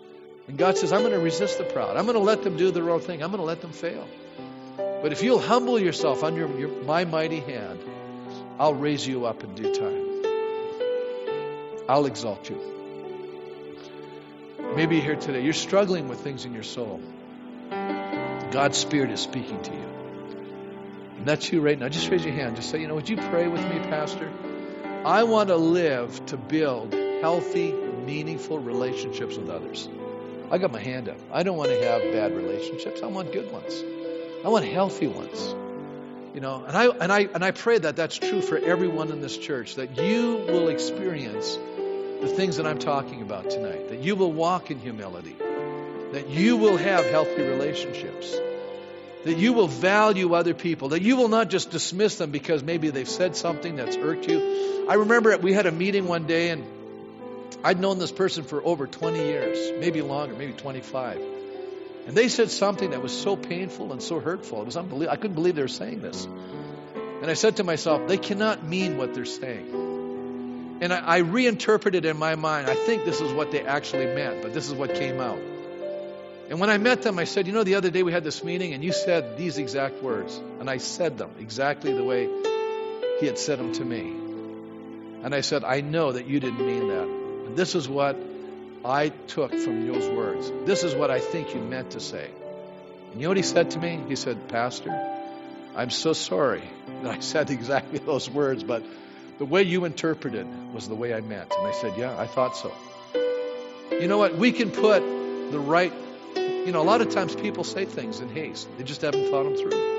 [0.48, 1.96] And God says, I'm going to resist the proud.
[1.96, 3.22] I'm going to let them do the wrong thing.
[3.22, 4.06] I'm going to let them fail.
[4.76, 7.80] But if you'll humble yourself under your, my mighty hand,
[8.58, 10.06] I'll raise you up in due time.
[11.88, 12.60] I'll exalt you.
[14.74, 17.00] Maybe here today, you're struggling with things in your soul.
[17.70, 19.88] God's Spirit is speaking to you.
[21.18, 21.88] And that's you right now.
[21.88, 22.56] Just raise your hand.
[22.56, 24.30] Just say, you know, would you pray with me, Pastor?
[25.04, 29.88] I want to live to build healthy, meaningful relationships with others.
[30.50, 31.18] I got my hand up.
[31.32, 33.02] I don't want to have bad relationships.
[33.02, 33.82] I want good ones.
[34.44, 35.54] I want healthy ones.
[36.34, 39.20] You know, and I and I and I pray that that's true for everyone in
[39.20, 41.58] this church that you will experience
[42.20, 43.88] the things that I'm talking about tonight.
[43.88, 45.34] That you will walk in humility.
[46.12, 48.36] That you will have healthy relationships.
[49.24, 50.90] That you will value other people.
[50.90, 54.86] That you will not just dismiss them because maybe they've said something that's irked you.
[54.88, 56.64] I remember we had a meeting one day and
[57.64, 61.20] I'd known this person for over 20 years, maybe longer, maybe 25.
[62.06, 64.62] And they said something that was so painful and so hurtful.
[64.62, 65.12] It was unbelievable.
[65.12, 66.24] I couldn't believe they were saying this.
[66.24, 70.78] And I said to myself, they cannot mean what they're saying.
[70.80, 74.42] And I, I reinterpreted in my mind, I think this is what they actually meant,
[74.42, 75.38] but this is what came out.
[76.48, 78.44] And when I met them, I said, You know, the other day we had this
[78.44, 80.40] meeting and you said these exact words.
[80.60, 82.28] And I said them exactly the way
[83.18, 84.14] he had said them to me.
[85.24, 87.15] And I said, I know that you didn't mean that.
[87.46, 88.16] And this is what
[88.84, 90.50] I took from those words.
[90.64, 92.28] This is what I think you meant to say.
[93.12, 94.00] And you know what he said to me?
[94.08, 94.90] He said, Pastor,
[95.74, 96.62] I'm so sorry
[97.02, 98.84] that I said exactly those words, but
[99.38, 101.52] the way you interpreted was the way I meant.
[101.56, 102.72] And I said, Yeah, I thought so.
[103.90, 104.36] You know what?
[104.36, 105.92] We can put the right,
[106.36, 109.44] you know, a lot of times people say things in haste, they just haven't thought
[109.44, 109.96] them through.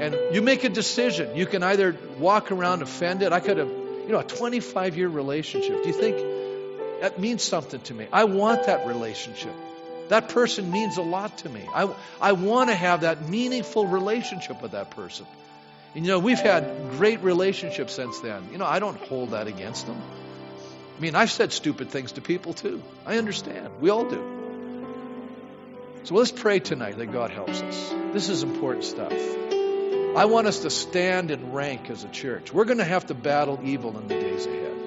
[0.00, 1.36] And you make a decision.
[1.36, 3.32] You can either walk around offended.
[3.32, 5.82] I could have, you know, a 25 year relationship.
[5.82, 6.37] Do you think
[7.00, 8.06] that means something to me.
[8.12, 9.52] I want that relationship.
[10.08, 11.62] That person means a lot to me.
[11.74, 15.26] I, I want to have that meaningful relationship with that person.
[15.94, 18.48] And you know, we've had great relationships since then.
[18.50, 20.00] You know, I don't hold that against them.
[20.96, 22.82] I mean, I've said stupid things to people too.
[23.06, 23.80] I understand.
[23.80, 24.38] We all do.
[26.04, 27.94] So let's pray tonight that God helps us.
[28.12, 29.12] This is important stuff.
[29.12, 32.52] I want us to stand and rank as a church.
[32.52, 34.77] We're going to have to battle evil in the days ahead.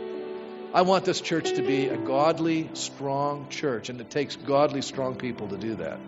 [0.73, 5.15] I want this church to be a godly, strong church, and it takes godly, strong
[5.15, 5.99] people to do that.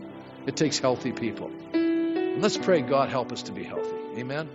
[0.45, 1.51] It takes healthy people.
[1.73, 3.91] And let's pray God help us to be healthy.
[4.17, 4.49] Amen.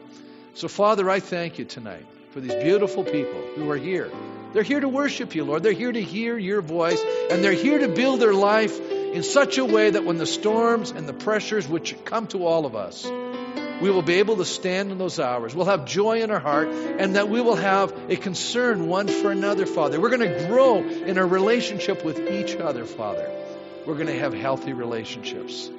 [0.55, 4.11] So, Father, I thank you tonight for these beautiful people who are here.
[4.55, 5.63] They're here to worship you, Lord.
[5.63, 9.59] They're here to hear your voice, and they're here to build their life in such
[9.59, 13.05] a way that when the storms and the pressures which come to all of us,
[13.81, 15.55] we will be able to stand in those hours.
[15.55, 19.31] We'll have joy in our heart, and that we will have a concern one for
[19.31, 20.01] another, Father.
[20.01, 23.31] We're going to grow in our relationship with each other, Father.
[23.87, 25.71] We're going to have healthy relationships.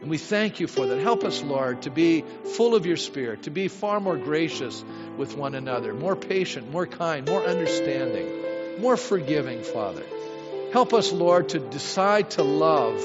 [0.00, 0.98] And we thank you for that.
[0.98, 2.24] Help us, Lord, to be
[2.56, 4.84] full of your Spirit, to be far more gracious
[5.16, 10.04] with one another, more patient, more kind, more understanding, more forgiving, Father.
[10.72, 13.00] Help us, Lord, to decide to love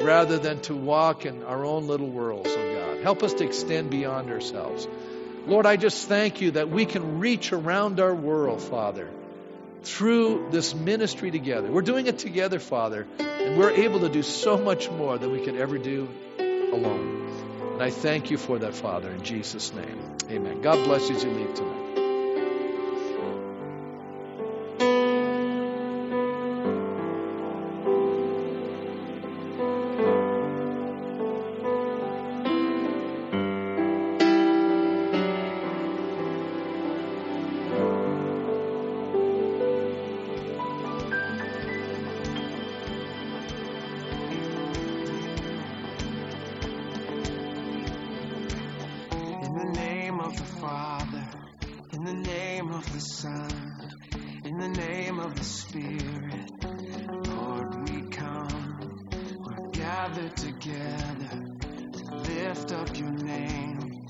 [0.00, 3.02] rather than to walk in our own little worlds, oh God.
[3.02, 4.88] Help us to extend beyond ourselves.
[5.46, 9.10] Lord, I just thank you that we can reach around our world, Father,
[9.82, 11.70] through this ministry together.
[11.70, 15.44] We're doing it together, Father, and we're able to do so much more than we
[15.44, 17.28] could ever do alone.
[17.74, 20.00] And I thank you for that, Father, in Jesus' name.
[20.30, 20.62] Amen.
[20.62, 21.83] God bless you as you leave tonight.